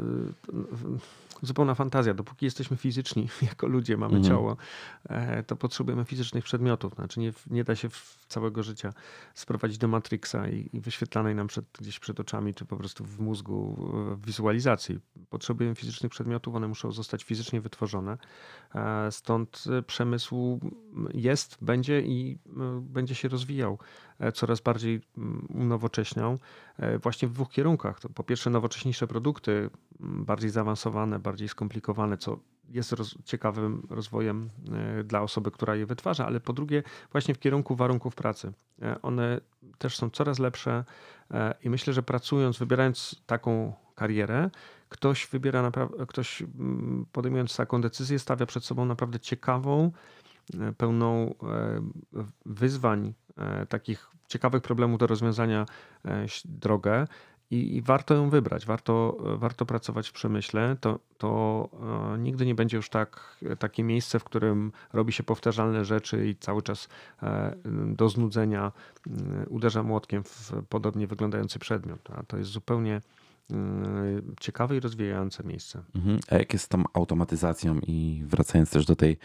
zupełna 1.42 1.76
fantazja. 1.76 2.14
Dopóki 2.14 2.46
jesteśmy 2.46 2.78
fizyczni, 2.78 3.28
jako 3.50 3.68
ludzie, 3.68 3.98
mamy 3.98 4.16
mhm. 4.18 4.34
ciało, 4.34 4.58
e, 5.10 5.44
to 5.44 5.56
potrzebujemy 5.56 6.06
fizycznych 6.06 6.44
przedmiotów. 6.44 6.94
Znaczy 6.94 7.20
nie, 7.20 7.34
nie 7.48 7.64
da 7.64 7.76
się 7.76 7.90
całego 8.28 8.64
życia 8.64 8.94
sprowadzić 9.34 9.78
do 9.78 9.88
Matrixa 9.88 10.48
i, 10.52 10.70
i 10.74 10.82
wyświetlanej 10.82 11.36
nam 11.36 11.48
przed, 11.48 11.66
gdzieś 11.80 12.00
przed 12.00 12.20
oczami, 12.20 12.54
czy 12.54 12.66
po 12.66 12.78
prostu 12.78 13.06
w 13.06 13.20
mózgu 13.20 13.76
w 14.18 14.26
wizualizacji. 14.26 15.00
Potrzebujemy 15.30 15.76
fizycznych 15.76 16.12
przedmiotów, 16.12 16.56
one 16.56 16.68
muszą 16.68 16.92
zostać 16.92 17.24
fizycznie 17.24 17.62
wytworzone. 17.62 18.18
E, 18.76 19.12
stąd 19.12 19.64
przemysł 19.88 20.60
jest, 21.14 21.58
będzie 21.62 22.02
i 22.02 22.40
e, 22.58 22.82
będzie 22.82 23.16
się 23.16 23.28
rozwijał. 23.28 23.80
E, 24.20 24.32
coraz 24.32 24.62
bardziej 24.62 25.02
mm, 25.18 25.48
unowocześniał 25.54 26.40
e, 26.78 26.98
właśnie 26.98 27.28
w 27.28 27.32
dwóch 27.32 27.50
kierunkach. 27.50 28.00
To 28.00 28.10
po 28.10 28.24
pierwsze 28.24 28.50
nowocześniejsze 28.50 29.08
produkty, 29.08 29.70
mm, 30.00 30.26
bardziej 30.26 30.50
zaawansowane, 30.50 31.20
bardziej 31.20 31.50
skomplikowane, 31.50 32.18
co 32.18 32.40
jest 32.70 32.92
roz, 32.92 33.16
ciekawym 33.26 33.88
rozwojem 33.90 34.50
e, 35.00 35.04
dla 35.04 35.22
osoby, 35.22 35.52
która 35.52 35.76
je 35.76 35.86
wytwarza, 35.86 36.26
ale 36.26 36.40
po 36.40 36.54
drugie 36.54 36.84
właśnie 37.12 37.34
w 37.34 37.40
kierunku 37.40 37.76
warunków 37.76 38.16
pracy. 38.16 38.52
One 39.02 39.42
też 39.78 39.98
są 39.98 40.10
coraz 40.10 40.40
lepsze 40.40 40.84
i 41.64 41.70
myślę, 41.70 41.94
że 41.94 42.04
pracując, 42.04 42.60
wybierając 42.60 43.22
taką 43.26 43.74
karierę, 43.96 44.50
ktoś 44.90 45.28
wybiera 45.28 45.72
ktoś 46.08 46.42
mm, 46.42 47.06
podejmując 47.12 47.56
taką 47.58 47.82
decyzję, 47.82 48.20
stawia 48.20 48.46
przed 48.46 48.66
sobą 48.66 48.86
naprawdę 48.86 49.20
ciekawą, 49.20 49.92
pełną 50.78 51.36
wyzwań 52.46 53.14
takich 53.70 54.10
ciekawych 54.30 54.62
problemów 54.62 55.00
do 55.00 55.08
rozwiązania 55.08 55.66
e, 56.06 56.26
drogę 56.46 57.08
i, 57.52 57.76
i, 57.76 57.82
warto 57.82 58.14
ją 58.14 58.30
wybrać, 58.30 58.66
warto, 58.66 59.18
warto 59.22 59.66
pracować 59.66 60.10
w 60.10 60.12
przemyśle. 60.12 60.76
To, 60.82 61.00
to 61.18 61.70
e, 62.14 62.18
nigdy 62.18 62.46
nie 62.46 62.56
będzie 62.56 62.78
już 62.78 62.90
tak, 62.90 63.38
takie 63.60 63.84
miejsce, 63.84 64.20
w 64.20 64.24
którym 64.24 64.72
robi 64.94 65.14
się 65.14 65.24
powtarzalne 65.24 65.86
rzeczy 65.86 66.28
i 66.28 66.36
cały 66.36 66.62
czas 66.62 66.90
do 67.86 68.10
znudzenia 68.10 68.72
uderza 69.48 69.84
młotkiem 69.84 70.24
w 70.24 70.52
podobnie 70.70 71.08
wyglądający 71.08 71.60
przedmiot. 71.60 72.10
A 72.12 72.24
to 72.24 72.38
jest 72.38 72.50
zupełnie 72.50 73.02
ciekawe 74.40 74.78
i 74.78 74.80
rozwijające 74.80 75.44
miejsce. 75.44 75.84
Mhm. 75.96 76.20
A 76.32 76.36
jak 76.36 76.54
jest 76.54 76.66
z 76.66 76.68
tą 76.68 76.84
automatyzacją 76.94 77.80
i 77.88 78.24
wracając 78.26 78.70
też 78.70 78.86
do 78.86 78.96
tej 78.96 79.18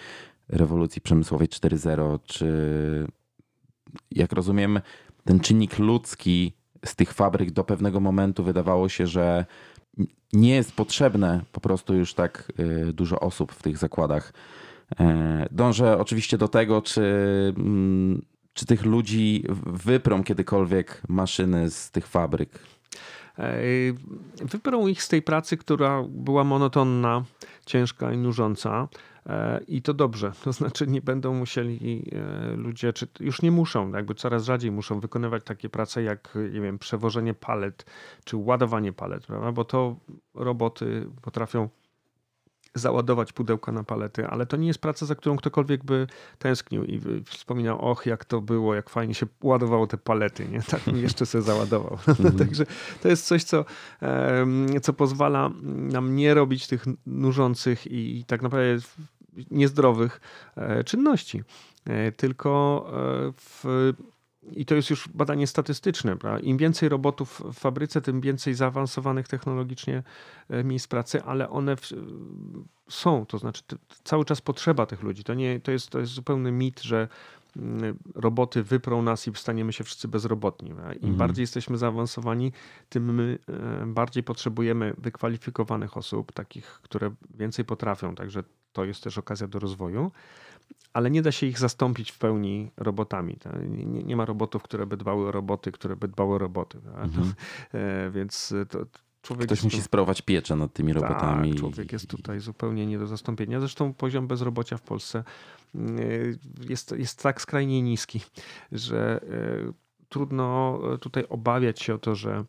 rewolucji 0.48 1.02
przemysłowej 1.02 1.48
4.0, 1.48 2.18
czy 2.24 3.06
jak 4.10 4.32
rozumiem, 4.32 4.80
ten 5.24 5.40
czynnik 5.40 5.78
ludzki 5.78 6.52
z 6.84 6.96
tych 6.96 7.12
fabryk 7.12 7.50
do 7.50 7.64
pewnego 7.64 8.00
momentu 8.00 8.44
wydawało 8.44 8.88
się, 8.88 9.06
że 9.06 9.44
nie 10.32 10.54
jest 10.54 10.72
potrzebne 10.72 11.44
po 11.52 11.60
prostu 11.60 11.94
już 11.94 12.14
tak 12.14 12.52
y, 12.60 12.92
dużo 12.92 13.20
osób 13.20 13.52
w 13.52 13.62
tych 13.62 13.78
zakładach. 13.78 14.32
E, 15.00 15.46
dążę 15.50 15.98
oczywiście 15.98 16.38
do 16.38 16.48
tego, 16.48 16.82
czy, 16.82 17.02
mm, 17.56 18.22
czy 18.54 18.66
tych 18.66 18.84
ludzi 18.84 19.44
wyprą 19.66 20.24
kiedykolwiek 20.24 21.02
maszyny 21.08 21.70
z 21.70 21.90
tych 21.90 22.06
fabryk. 22.06 22.58
Wybiorą 24.40 24.86
ich 24.86 25.02
z 25.02 25.08
tej 25.08 25.22
pracy, 25.22 25.56
która 25.56 26.02
była 26.08 26.44
monotonna, 26.44 27.24
ciężka 27.66 28.12
i 28.12 28.18
nużąca. 28.18 28.88
I 29.68 29.82
to 29.82 29.94
dobrze, 29.94 30.32
to 30.44 30.52
znaczy 30.52 30.86
nie 30.86 31.00
będą 31.00 31.34
musieli 31.34 32.10
ludzie, 32.56 32.92
czy 32.92 33.06
już 33.20 33.42
nie 33.42 33.50
muszą, 33.50 33.92
jakby 33.92 34.14
coraz 34.14 34.44
rzadziej 34.44 34.70
muszą 34.70 35.00
wykonywać 35.00 35.44
takie 35.44 35.68
prace 35.68 36.02
jak, 36.02 36.38
nie 36.52 36.60
wiem, 36.60 36.78
przewożenie 36.78 37.34
palet, 37.34 37.84
czy 38.24 38.36
ładowanie 38.36 38.92
palet, 38.92 39.26
prawda? 39.26 39.52
bo 39.52 39.64
to 39.64 39.96
roboty 40.34 41.06
potrafią 41.22 41.68
załadować 42.74 43.32
pudełka 43.32 43.72
na 43.72 43.84
palety, 43.84 44.26
ale 44.26 44.46
to 44.46 44.56
nie 44.56 44.66
jest 44.66 44.78
praca, 44.78 45.06
za 45.06 45.14
którą 45.14 45.36
ktokolwiek 45.36 45.84
by 45.84 46.06
tęsknił 46.38 46.84
i 46.84 47.00
wspominał, 47.24 47.90
och, 47.90 48.06
jak 48.06 48.24
to 48.24 48.40
było, 48.40 48.74
jak 48.74 48.90
fajnie 48.90 49.14
się 49.14 49.26
ładowało 49.42 49.86
te 49.86 49.98
palety, 49.98 50.48
nie? 50.48 50.62
Tak 50.62 50.86
jeszcze 51.06 51.26
sobie 51.26 51.42
załadował. 51.42 51.98
Mhm. 52.24 52.38
Także 52.38 52.66
to 53.02 53.08
jest 53.08 53.26
coś, 53.26 53.44
co, 53.44 53.64
co 54.82 54.92
pozwala 54.92 55.50
nam 55.62 56.16
nie 56.16 56.34
robić 56.34 56.66
tych 56.66 56.84
nużących 57.06 57.86
i 57.86 58.24
tak 58.26 58.42
naprawdę 58.42 58.78
niezdrowych 59.50 60.20
e, 60.56 60.84
czynności, 60.84 61.42
e, 61.84 62.12
tylko 62.12 62.84
e, 62.88 63.32
w 63.36 63.92
i 64.52 64.66
to 64.66 64.74
jest 64.74 64.90
już 64.90 65.08
badanie 65.08 65.46
statystyczne. 65.46 66.16
Prawda? 66.16 66.40
Im 66.40 66.56
więcej 66.56 66.88
robotów 66.88 67.42
w 67.44 67.58
fabryce, 67.58 68.00
tym 68.00 68.20
więcej 68.20 68.54
zaawansowanych 68.54 69.28
technologicznie 69.28 70.02
e, 70.50 70.64
miejsc 70.64 70.88
pracy, 70.88 71.22
ale 71.22 71.50
one 71.50 71.76
w, 71.76 71.88
są, 72.88 73.26
to 73.26 73.38
znaczy 73.38 73.62
cały 74.04 74.24
czas 74.24 74.40
potrzeba 74.40 74.86
tych 74.86 75.02
ludzi. 75.02 75.24
To, 75.24 75.34
nie, 75.34 75.60
to, 75.60 75.70
jest, 75.70 75.90
to 75.90 75.98
jest 75.98 76.12
zupełny 76.12 76.52
mit, 76.52 76.82
że 76.82 77.08
roboty 78.14 78.62
wyprą 78.62 79.02
nas 79.02 79.28
i 79.28 79.32
staniemy 79.34 79.72
się 79.72 79.84
wszyscy 79.84 80.08
bezrobotni. 80.08 80.70
Im 80.70 80.78
mhm. 80.78 81.16
bardziej 81.16 81.42
jesteśmy 81.42 81.78
zaawansowani, 81.78 82.52
tym 82.88 83.14
my 83.14 83.38
e, 83.82 83.86
bardziej 83.86 84.22
potrzebujemy 84.22 84.94
wykwalifikowanych 84.98 85.96
osób, 85.96 86.32
takich, 86.32 86.66
które 86.66 87.10
więcej 87.34 87.64
potrafią. 87.64 88.14
Także 88.14 88.44
to 88.72 88.84
jest 88.84 89.04
też 89.04 89.18
okazja 89.18 89.46
do 89.46 89.58
rozwoju 89.58 90.10
ale 90.92 91.10
nie 91.10 91.22
da 91.22 91.32
się 91.32 91.46
ich 91.46 91.58
zastąpić 91.58 92.12
w 92.12 92.18
pełni 92.18 92.70
robotami. 92.76 93.38
Nie, 93.68 94.04
nie 94.04 94.16
ma 94.16 94.24
robotów, 94.24 94.62
które 94.62 94.86
by 94.86 94.96
dbały 94.96 95.28
o 95.28 95.32
roboty, 95.32 95.72
które 95.72 95.96
by 95.96 96.08
dbały 96.08 96.34
o 96.34 96.38
roboty. 96.38 96.78
Mhm. 96.96 97.32
E, 97.72 98.10
więc 98.10 98.54
to, 98.68 98.78
Człowiek 99.24 99.46
Ktoś 99.46 99.62
musi 99.62 99.76
tu... 99.76 99.82
sprawować 99.82 100.22
pieczę 100.22 100.56
nad 100.56 100.72
tymi 100.72 100.92
robotami. 100.92 101.50
Tak, 101.50 101.60
człowiek 101.60 101.92
jest 101.92 102.06
tutaj 102.06 102.40
zupełnie 102.40 102.86
nie 102.86 102.98
do 102.98 103.06
zastąpienia. 103.06 103.60
Zresztą 103.60 103.94
poziom 103.94 104.26
bezrobocia 104.26 104.76
w 104.76 104.82
Polsce 104.82 105.24
mm, 105.74 105.98
jest, 106.68 106.94
jest 106.98 107.22
tak 107.22 107.40
skrajnie 107.40 107.82
niski, 107.82 108.20
że 108.72 109.20
e, 109.22 109.72
trudno 110.08 110.80
tutaj 111.00 111.24
obawiać 111.28 111.82
się 111.82 111.94
o 111.94 111.98
to, 111.98 112.14
że 112.14 112.44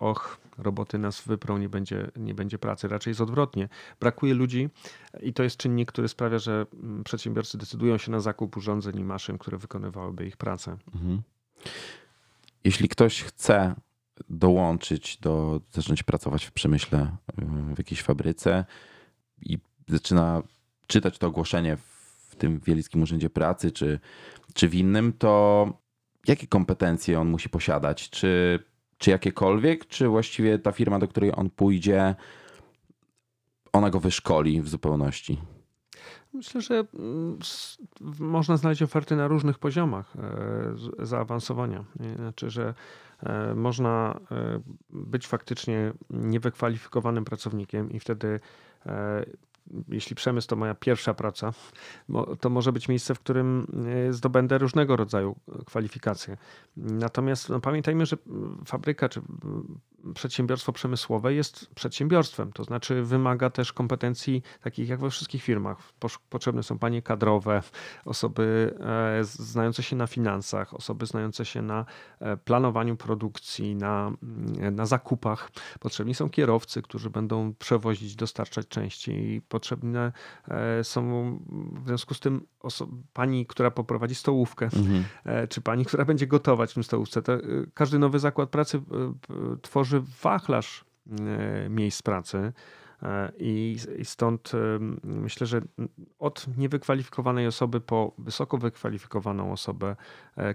och, 0.00 0.38
roboty 0.58 0.98
nas 0.98 1.22
wyprą, 1.22 1.58
nie 1.58 1.68
będzie, 1.68 2.10
nie 2.16 2.34
będzie 2.34 2.58
pracy. 2.58 2.88
Raczej 2.88 3.10
jest 3.10 3.20
odwrotnie. 3.20 3.68
Brakuje 4.00 4.34
ludzi 4.34 4.68
i 5.20 5.32
to 5.32 5.42
jest 5.42 5.56
czynnik, 5.56 5.92
który 5.92 6.08
sprawia, 6.08 6.38
że 6.38 6.66
mm, 6.74 7.04
przedsiębiorcy 7.04 7.58
decydują 7.58 7.98
się 7.98 8.10
na 8.10 8.20
zakup 8.20 8.56
urządzeń 8.56 8.98
i 8.98 9.04
maszyn, 9.04 9.38
które 9.38 9.58
wykonywałyby 9.58 10.26
ich 10.26 10.36
pracę. 10.36 10.76
Mhm. 10.94 11.22
Jeśli 12.64 12.88
ktoś 12.88 13.22
chce 13.22 13.74
dołączyć 14.28 15.16
do, 15.16 15.60
zacząć 15.72 16.02
pracować 16.02 16.44
w 16.44 16.52
przemyśle, 16.52 17.16
y, 17.42 17.74
w 17.74 17.78
jakiejś 17.78 18.02
fabryce 18.02 18.64
i 19.42 19.58
zaczyna 19.88 20.42
czytać 20.86 21.18
to 21.18 21.26
ogłoszenie 21.26 21.76
w 22.28 22.36
tym 22.36 22.60
Wielickim 22.60 23.02
Urzędzie 23.02 23.30
Pracy 23.30 23.70
czy, 23.70 23.98
czy 24.54 24.68
w 24.68 24.74
innym, 24.74 25.12
to 25.12 25.66
jakie 26.26 26.46
kompetencje 26.46 27.20
on 27.20 27.28
musi 27.28 27.48
posiadać? 27.48 28.10
Czy 28.10 28.58
czy 28.98 29.10
jakiekolwiek, 29.10 29.86
czy 29.86 30.08
właściwie 30.08 30.58
ta 30.58 30.72
firma, 30.72 30.98
do 30.98 31.08
której 31.08 31.32
on 31.36 31.50
pójdzie, 31.50 32.14
ona 33.72 33.90
go 33.90 34.00
wyszkoli 34.00 34.62
w 34.62 34.68
zupełności? 34.68 35.38
Myślę, 36.32 36.60
że 36.60 36.84
mm, 36.94 37.38
można 38.18 38.56
znaleźć 38.56 38.82
oferty 38.82 39.16
na 39.16 39.28
różnych 39.28 39.58
poziomach 39.58 40.16
e, 40.16 41.06
zaawansowania. 41.06 41.84
Znaczy, 42.16 42.50
że 42.50 42.62
e, 42.68 42.74
można 43.54 44.20
e, 44.30 44.60
być 44.90 45.26
faktycznie 45.26 45.92
niewykwalifikowanym 46.10 47.24
pracownikiem 47.24 47.90
i 47.90 48.00
wtedy 48.00 48.40
jeśli 49.88 50.16
przemysł 50.16 50.48
to 50.48 50.56
moja 50.56 50.74
pierwsza 50.74 51.14
praca, 51.14 51.52
to 52.40 52.50
może 52.50 52.72
być 52.72 52.88
miejsce, 52.88 53.14
w 53.14 53.20
którym 53.20 53.66
e, 54.08 54.12
zdobędę 54.12 54.58
różnego 54.58 54.96
rodzaju 54.96 55.36
kwalifikacje. 55.66 56.36
Natomiast 56.76 57.48
no, 57.48 57.60
pamiętajmy, 57.60 58.06
że 58.06 58.16
fabryka 58.66 59.08
czy 59.08 59.20
przedsiębiorstwo 60.14 60.72
przemysłowe 60.72 61.34
jest 61.34 61.66
przedsiębiorstwem, 61.74 62.52
to 62.52 62.64
znaczy 62.64 63.02
wymaga 63.02 63.50
też 63.50 63.72
kompetencji 63.72 64.42
takich 64.60 64.88
jak 64.88 65.00
we 65.00 65.10
wszystkich 65.10 65.42
firmach. 65.42 65.78
Potrzebne 66.30 66.62
są 66.62 66.78
panie 66.78 67.02
kadrowe, 67.02 67.62
osoby 68.04 68.74
e, 68.80 69.24
znające 69.24 69.82
się 69.82 69.96
na 69.96 70.06
finansach, 70.06 70.74
osoby 70.74 71.06
znające 71.06 71.44
się 71.44 71.62
na 71.62 71.84
e, 72.20 72.36
planowaniu 72.36 72.96
produkcji, 72.96 73.76
na, 73.76 74.12
na 74.72 74.86
zakupach. 74.86 75.50
Potrzebni 75.80 76.14
są 76.14 76.30
kierowcy, 76.30 76.82
którzy 76.82 77.10
będą 77.10 77.54
przewozić, 77.54 78.16
dostarczać 78.16 78.68
części 78.68 79.42
potrzebne 79.48 80.12
e, 80.48 80.84
są 80.84 81.38
w 81.72 81.86
związku 81.86 82.14
z 82.14 82.20
tym 82.20 82.46
pani, 83.12 83.46
która 83.46 83.70
poprowadzi 83.70 84.14
stołówkę, 84.14 84.64
mhm. 84.64 85.04
Czy 85.48 85.60
pani, 85.60 85.84
która 85.84 86.04
będzie 86.04 86.26
gotować 86.26 86.70
w 86.70 86.74
tym 86.74 86.84
stołówce. 86.84 87.22
To, 87.22 87.34
e, 87.34 87.40
każdy 87.74 87.98
nowy 87.98 88.18
zakład 88.18 88.50
pracy 88.50 88.82
tworzy 89.62 89.87
wachlarz 90.00 90.84
miejsc 91.70 92.02
pracy. 92.02 92.52
I, 93.38 93.76
stąd 94.04 94.52
myślę, 95.02 95.46
że 95.46 95.60
od 96.18 96.46
niewykwalifikowanej 96.56 97.46
osoby 97.46 97.80
po 97.80 98.12
wysoko 98.18 98.58
wykwalifikowaną 98.58 99.52
osobę 99.52 99.96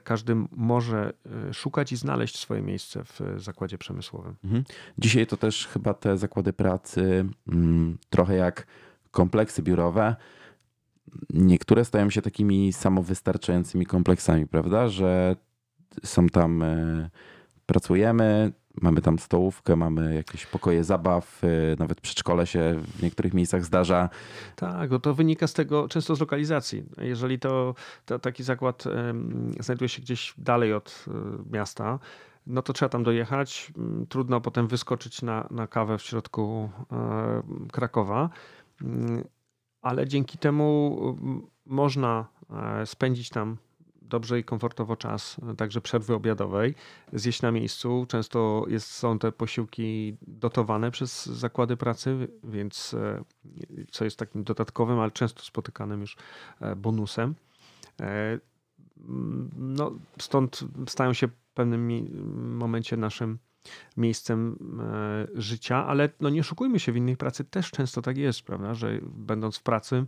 każdy 0.03 0.35
może 0.51 1.13
szukać 1.51 1.91
i 1.91 1.95
znaleźć 1.95 2.39
swoje 2.39 2.61
miejsce 2.61 3.03
w 3.03 3.19
zakładzie 3.37 3.77
przemysłowym. 3.77 4.35
Mhm. 4.43 4.63
Dzisiaj 4.97 5.27
to 5.27 5.37
też 5.37 5.67
chyba 5.67 5.93
te 5.93 6.17
zakłady 6.17 6.53
pracy 6.53 7.25
mm, 7.47 7.97
trochę 8.09 8.35
jak 8.35 8.67
kompleksy 9.11 9.61
biurowe, 9.61 10.15
niektóre 11.29 11.85
stają 11.85 12.09
się 12.09 12.21
takimi 12.21 12.73
samowystarczającymi 12.73 13.85
kompleksami, 13.85 14.47
prawda? 14.47 14.87
Że 14.87 15.35
są 16.03 16.27
tam, 16.27 16.63
e, 16.63 17.09
pracujemy, 17.65 18.51
mamy 18.81 19.01
tam 19.01 19.19
stołówkę, 19.19 19.75
mamy 19.75 20.15
jakieś 20.15 20.45
pokoje 20.45 20.83
zabaw, 20.83 21.41
e, 21.43 21.47
nawet 21.79 22.01
przedszkole 22.01 22.47
się 22.47 22.75
w 22.97 23.03
niektórych 23.03 23.33
miejscach 23.33 23.65
zdarza. 23.65 24.09
Tak, 24.55 24.89
bo 24.89 24.99
to 24.99 25.13
wynika 25.13 25.47
z 25.47 25.53
tego 25.53 25.87
często 25.87 26.15
z 26.15 26.19
lokalizacji. 26.19 26.83
Jeżeli 26.97 27.39
to, 27.39 27.75
to 28.05 28.19
taki 28.19 28.43
zakład 28.43 28.83
znajduje 29.59 29.89
się 29.89 30.01
gdzieś 30.01 30.33
dalej 30.37 30.73
od 30.73 31.05
e, 31.07 31.11
miasta, 31.53 31.99
no 32.47 32.61
to 32.61 32.73
trzeba 32.73 32.89
tam 32.89 33.03
dojechać. 33.03 33.73
Trudno 34.09 34.41
potem 34.41 34.67
wyskoczyć 34.67 35.21
na, 35.21 35.47
na 35.51 35.67
kawę 35.67 35.97
w 35.97 36.01
środku 36.01 36.69
Krakowa 37.71 38.29
ale 39.83 40.07
dzięki 40.07 40.37
temu 40.37 40.97
mm, 41.21 41.47
można 41.65 42.25
e, 42.49 42.85
spędzić 42.85 43.29
tam 43.29 43.57
dobrze 44.13 44.39
i 44.39 44.43
komfortowo 44.43 44.95
czas, 44.95 45.41
także 45.57 45.81
przerwy 45.81 46.13
obiadowej, 46.15 46.75
zjeść 47.13 47.41
na 47.41 47.51
miejscu. 47.51 48.05
Często 48.09 48.65
jest, 48.67 48.91
są 48.91 49.19
te 49.19 49.31
posiłki 49.31 50.17
dotowane 50.27 50.91
przez 50.91 51.25
zakłady 51.25 51.77
pracy, 51.77 52.27
więc 52.43 52.93
e, 52.93 53.23
co 53.91 54.05
jest 54.05 54.19
takim 54.19 54.43
dodatkowym, 54.43 54.99
ale 54.99 55.11
często 55.11 55.43
spotykanym 55.43 56.01
już 56.01 56.17
e, 56.61 56.75
bonusem. 56.75 57.35
No, 59.57 59.91
stąd 60.19 60.63
stają 60.87 61.13
się 61.13 61.27
w 61.27 61.33
pewnym 61.53 62.07
momencie 62.57 62.97
naszym 62.97 63.39
miejscem 63.97 64.57
e, 64.79 65.41
życia, 65.41 65.85
ale 65.85 66.09
no 66.19 66.29
nie 66.29 66.41
oszukujmy 66.41 66.79
się, 66.79 66.91
w 66.91 66.97
innej 66.97 67.17
pracy 67.17 67.43
też 67.43 67.71
często 67.71 68.01
tak 68.01 68.17
jest, 68.17 68.41
prawda, 68.41 68.73
że 68.73 68.99
będąc 69.03 69.57
w 69.57 69.63
pracy 69.63 70.05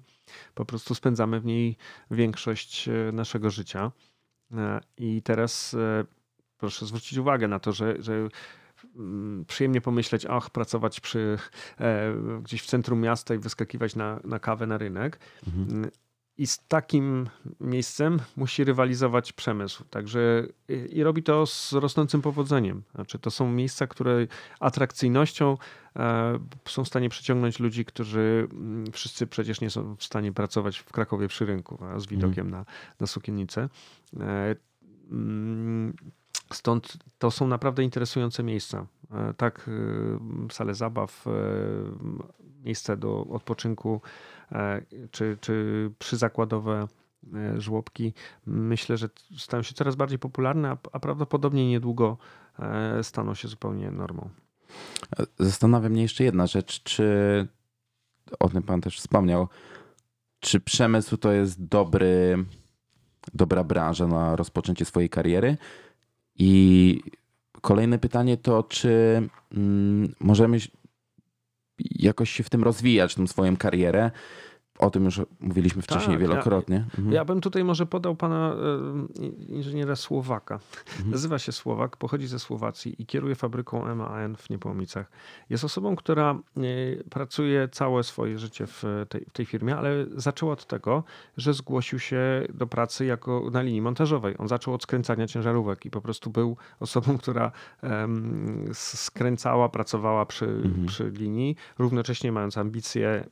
po 0.56 0.66
prostu 0.66 0.96
spędzamy 0.96 1.40
w 1.40 1.46
niej 1.46 1.78
większość 2.12 2.90
e, 2.90 3.12
naszego 3.12 3.50
życia. 3.50 3.92
E, 4.52 4.82
I 4.98 5.22
teraz 5.22 5.76
proszę 6.58 6.86
zwrócić 6.86 7.18
uwagę 7.18 7.48
na 7.48 7.60
to, 7.60 7.72
że, 7.72 7.96
że 8.00 8.28
mm, 8.96 9.46
przyjemnie 9.46 9.82
pomyśleć, 9.82 10.26
ach, 10.26 10.50
pracować 10.50 11.00
przy, 11.00 11.38
gdzieś 12.44 12.62
w 12.62 12.66
centrum 12.66 13.02
miasta 13.02 13.36
i 13.36 13.38
wyskakiwać 13.38 13.96
na, 13.96 14.20
na 14.24 14.40
kawę 14.40 14.68
na 14.68 14.78
rynek. 14.78 15.20
Mhm. 15.48 15.92
I 16.38 16.48
z 16.48 16.68
takim 16.68 17.30
miejscem 17.60 18.20
musi 18.36 18.64
rywalizować 18.64 19.34
przemysł. 19.34 19.84
Także 19.90 20.48
i, 20.70 20.98
i, 20.98 21.04
robi 21.04 21.24
to 21.24 21.46
z 21.46 21.74
rosnącym 21.74 22.22
powodzeniem. 22.22 22.84
Znaczy, 22.96 23.20
to 23.20 23.32
są 23.32 23.52
miejsca, 23.52 23.88
które 23.88 24.28
atrakcyjnością 24.60 25.58
e, 25.96 26.40
są 26.68 26.84
w 26.84 26.88
stanie 26.88 27.10
przyciągnąć 27.10 27.60
ludzi, 27.60 27.86
którzy 27.86 28.48
m, 28.52 28.58
mm, 28.58 28.92
wszyscy 28.92 29.28
przecież 29.28 29.62
nie 29.62 29.70
są 29.70 29.96
w 29.96 30.04
stanie 30.04 30.34
pracować 30.34 30.78
w 30.78 30.92
Krakowie 30.92 31.28
przy 31.28 31.46
rynku, 31.46 31.84
a 31.84 32.00
z 32.00 32.06
widokiem 32.06 32.48
mm. 32.48 32.52
na, 32.52 32.66
na 33.00 33.08
sukiennicę. 33.08 33.70
E, 34.20 34.56
mm, 35.12 35.94
Stąd 36.54 36.98
to 37.20 37.32
są 37.32 37.48
naprawdę 37.48 37.84
interesujące 37.84 38.44
miejsca. 38.44 38.86
E, 39.12 39.34
tak, 39.34 39.70
sale 40.52 40.74
zabaw, 40.74 41.26
miejsce 42.64 42.98
do 42.98 43.26
odpoczynku, 43.30 44.02
czy, 45.12 45.38
czy 45.42 45.92
przyzakładowe 46.00 46.88
żłobki, 47.58 48.14
myślę, 48.46 48.98
że 48.98 49.10
stają 49.38 49.64
się 49.64 49.74
coraz 49.74 49.96
bardziej 49.96 50.20
popularne, 50.20 50.78
a 50.92 51.00
prawdopodobnie 51.00 51.70
niedługo 51.70 52.18
staną 53.02 53.34
się 53.34 53.48
zupełnie 53.48 53.92
normą. 53.92 54.30
Zastanawia 55.40 55.90
mnie 55.90 56.02
jeszcze 56.02 56.24
jedna 56.24 56.48
rzecz, 56.48 56.84
czy 56.84 57.48
o 58.40 58.50
tym 58.50 58.64
pan 58.64 58.82
też 58.82 59.00
wspomniał, 59.00 59.48
czy 60.40 60.60
przemysł 60.60 61.18
to 61.18 61.32
jest 61.32 61.66
dobry, 61.66 62.46
dobra 63.34 63.64
branża 63.64 64.08
na 64.08 64.36
rozpoczęcie 64.36 64.86
swojej 64.86 65.10
kariery? 65.10 65.58
I 66.36 67.02
kolejne 67.62 68.00
pytanie 68.00 68.38
to, 68.38 68.64
czy 68.64 69.22
mm, 69.52 70.16
możemy 70.20 70.58
jakoś 71.80 72.30
się 72.32 72.44
w 72.44 72.50
tym 72.50 72.64
rozwijać, 72.64 73.16
tą 73.16 73.28
swoją 73.28 73.58
karierę, 73.58 74.12
o 74.80 74.90
tym 74.90 75.06
już 75.06 75.22
mówiliśmy 75.40 75.82
wcześniej 75.82 76.18
tak, 76.18 76.28
wielokrotnie. 76.28 76.76
Ja, 76.76 76.84
mhm. 76.84 77.12
ja, 77.12 77.26
bym 77.26 77.42
tutaj 77.42 77.64
może 77.64 77.86
podał 77.86 78.16
pana 78.16 78.56
inżyniera 79.48 79.96
Słowaka. 79.96 80.60
Mhm. 80.88 81.12
Nazywa 81.12 81.40
się 81.40 81.52
Słowak, 81.52 81.98
pochodzi 81.98 82.28
ze 82.28 82.40
Słowacji 82.40 83.02
i 83.02 83.06
kieruje 83.06 83.36
fabryką 83.36 83.96
MAN 83.96 84.36
w 84.36 84.50
Niepołomicach. 84.50 85.12
Jest 85.50 85.64
osobą, 85.64 85.96
która 85.96 86.32
e, 86.32 86.62
pracuje 87.10 87.68
całe 87.68 88.04
swoje 88.04 88.40
życie 88.40 88.68
w 88.68 88.84
tej, 89.10 89.26
w 89.26 89.32
tej 89.32 89.46
firmie, 89.46 89.76
ale 89.78 90.06
zaczął 90.16 90.52
od 90.52 90.66
tego, 90.66 91.04
że 91.38 91.54
zgłosił 91.54 92.00
się 92.00 92.48
do 92.54 92.68
pracy 92.68 93.06
jako 93.06 93.50
na 93.52 93.62
linii 93.62 93.82
montażowej. 93.82 94.36
On 94.38 94.48
zaczął 94.48 94.74
od 94.74 94.84
skręcania 94.84 95.28
ciężarówek 95.28 95.86
i 95.86 95.90
po 95.92 96.02
prostu 96.02 96.30
był 96.30 96.58
osobą, 96.80 97.18
która 97.18 97.52
um, 97.84 98.70
skręcała, 98.74 99.70
pracowała 99.70 100.26
przy, 100.26 100.46
mhm. 100.46 100.86
przy 100.86 101.10
linii, 101.12 101.56
równocześnie 101.78 102.32
mając 102.32 102.58
ambicje 102.58 103.26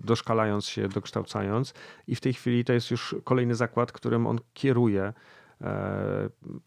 doszkalając 0.00 0.66
się, 0.66 0.88
dokształcając 0.88 1.74
i 2.06 2.16
w 2.16 2.20
tej 2.20 2.32
chwili 2.32 2.64
to 2.64 2.72
jest 2.72 2.90
już 2.90 3.16
kolejny 3.24 3.54
zakład, 3.54 3.92
którym 3.92 4.26
on 4.26 4.38
kieruje 4.54 5.02
e, 5.02 5.12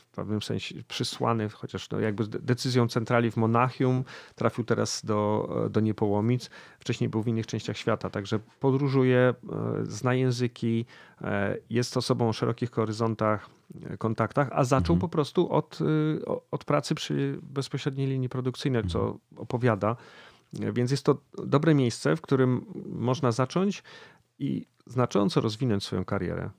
w 0.02 0.16
pewnym 0.16 0.42
sensie 0.42 0.84
przysłany, 0.88 1.50
chociaż 1.50 1.90
no 1.90 2.00
jakby 2.00 2.28
decyzją 2.28 2.88
centrali 2.88 3.32
w 3.32 3.38
Monachium, 3.38 4.04
trafił 4.36 4.64
teraz 4.64 5.06
do, 5.06 5.50
do 5.72 5.80
Niepołomic. 5.80 6.50
Wcześniej 6.80 7.10
był 7.10 7.24
w 7.24 7.28
innych 7.28 7.48
częściach 7.48 7.78
świata, 7.78 8.10
także 8.10 8.40
podróżuje, 8.60 9.20
e, 9.20 9.36
zna 9.84 10.14
języki, 10.14 10.86
e, 11.22 11.58
jest 11.70 11.98
osobą 11.98 12.30
o 12.30 12.34
szerokich 12.34 12.72
horyzontach, 12.72 13.50
kontaktach, 13.98 14.50
a 14.52 14.64
zaczął 14.64 14.96
mhm. 14.96 15.00
po 15.00 15.10
prostu 15.10 15.52
od, 15.52 15.80
od 16.52 16.66
pracy 16.66 16.96
przy 16.96 17.40
bezpośredniej 17.44 18.08
linii 18.08 18.30
produkcyjnej, 18.30 18.84
co 18.88 19.18
opowiada 19.38 19.96
więc 20.54 20.92
jest 20.92 21.04
to 21.04 21.22
dobre 21.34 21.76
miejsce, 21.76 22.16
w 22.16 22.22
którym 22.22 22.66
można 22.86 23.32
zacząć 23.32 23.84
i 24.40 24.66
znacząco 24.86 25.42
rozwinąć 25.42 25.84
swoją 25.84 26.06
karierę. 26.06 26.50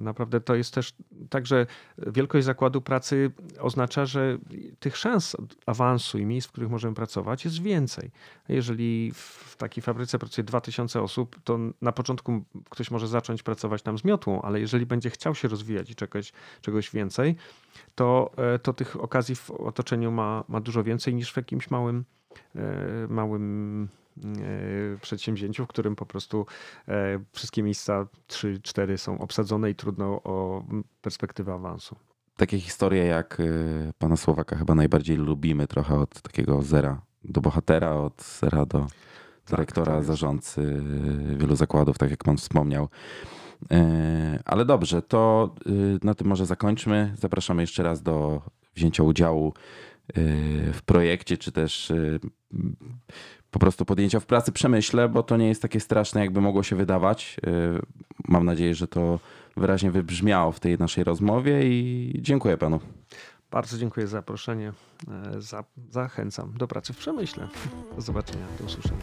Naprawdę 0.00 0.40
to 0.40 0.54
jest 0.54 0.74
też 0.74 0.94
tak, 1.30 1.46
że 1.46 1.66
wielkość 1.98 2.44
zakładu 2.44 2.80
pracy 2.80 3.30
oznacza, 3.60 4.06
że 4.06 4.38
tych 4.78 4.96
szans 4.96 5.36
awansu 5.66 6.18
i 6.18 6.26
miejsc, 6.26 6.48
w 6.48 6.52
których 6.52 6.70
możemy 6.70 6.94
pracować 6.94 7.44
jest 7.44 7.62
więcej. 7.62 8.10
Jeżeli 8.48 9.12
w 9.14 9.56
takiej 9.56 9.82
fabryce 9.82 10.18
pracuje 10.18 10.44
2000 10.44 11.02
osób, 11.02 11.40
to 11.44 11.58
na 11.82 11.92
początku 11.92 12.44
ktoś 12.70 12.90
może 12.90 13.08
zacząć 13.08 13.42
pracować 13.42 13.82
tam 13.82 13.98
z 13.98 14.04
miotłą, 14.04 14.42
ale 14.42 14.60
jeżeli 14.60 14.86
będzie 14.86 15.10
chciał 15.10 15.34
się 15.34 15.48
rozwijać 15.48 15.90
i 15.90 15.94
czegoś, 15.94 16.32
czegoś 16.60 16.90
więcej, 16.90 17.36
to, 17.94 18.30
e, 18.36 18.58
to 18.58 18.72
tych 18.72 19.02
okazji 19.02 19.34
w 19.34 19.50
otoczeniu 19.50 20.12
ma, 20.12 20.44
ma 20.48 20.60
dużo 20.60 20.84
więcej 20.84 21.14
niż 21.14 21.32
w 21.32 21.36
jakimś 21.36 21.70
małym 21.70 22.04
E, 22.56 23.06
małym 23.08 23.88
e, 24.24 24.98
przedsięwzięciu, 25.00 25.64
w 25.64 25.68
którym 25.68 25.96
po 25.96 26.06
prostu 26.06 26.46
wszystkie 27.32 27.62
miejsca 27.62 28.06
3-4 28.28 28.96
są 28.96 29.18
obsadzone 29.18 29.55
i 29.64 29.74
trudno 29.74 30.22
o 30.22 30.64
perspektywę 31.02 31.54
awansu. 31.54 31.96
Takie 32.36 32.60
historie 32.60 33.04
jak 33.04 33.42
pana 33.98 34.16
Słowaka 34.16 34.56
chyba 34.56 34.74
najbardziej 34.74 35.16
lubimy 35.16 35.66
trochę 35.66 35.94
od 35.94 36.22
takiego 36.22 36.62
zera 36.62 37.02
do 37.24 37.40
bohatera, 37.40 37.94
od 37.94 38.22
zera 38.22 38.66
do 38.66 38.86
dyrektora, 39.50 39.86
tak, 39.86 39.94
tak 39.94 40.04
zarządcy 40.04 40.82
wielu 41.36 41.56
zakładów, 41.56 41.98
tak 41.98 42.10
jak 42.10 42.24
pan 42.24 42.36
wspomniał. 42.36 42.88
Ale 44.44 44.64
dobrze, 44.64 45.02
to 45.02 45.54
na 46.02 46.14
tym 46.14 46.26
może 46.26 46.46
zakończmy. 46.46 47.14
Zapraszamy 47.18 47.62
jeszcze 47.62 47.82
raz 47.82 48.02
do 48.02 48.42
wzięcia 48.74 49.02
udziału 49.02 49.52
Y, 50.18 50.72
w 50.72 50.82
projekcie, 50.82 51.38
czy 51.38 51.52
też 51.52 51.90
y, 51.90 52.20
po 53.50 53.58
prostu 53.58 53.84
podjęcia 53.84 54.20
w 54.20 54.26
pracy 54.26 54.52
przemyślę, 54.52 55.08
bo 55.08 55.22
to 55.22 55.36
nie 55.36 55.48
jest 55.48 55.62
takie 55.62 55.80
straszne, 55.80 56.20
jakby 56.20 56.40
mogło 56.40 56.62
się 56.62 56.76
wydawać. 56.76 57.36
Y, 57.46 57.80
mam 58.28 58.44
nadzieję, 58.44 58.74
że 58.74 58.88
to 58.88 59.20
wyraźnie 59.56 59.90
wybrzmiało 59.90 60.52
w 60.52 60.60
tej 60.60 60.78
naszej 60.78 61.04
rozmowie 61.04 61.66
i 61.66 62.12
dziękuję 62.22 62.56
panu. 62.56 62.80
Bardzo 63.50 63.78
dziękuję 63.78 64.06
za 64.06 64.18
zaproszenie. 64.18 64.72
E, 65.08 65.40
za, 65.40 65.64
zachęcam 65.90 66.52
do 66.56 66.68
pracy 66.68 66.92
w 66.92 66.96
przemyśle. 66.96 67.48
Do 67.96 68.00
zobaczenia, 68.02 68.46
do 68.58 68.64
usłyszenia. 68.64 69.02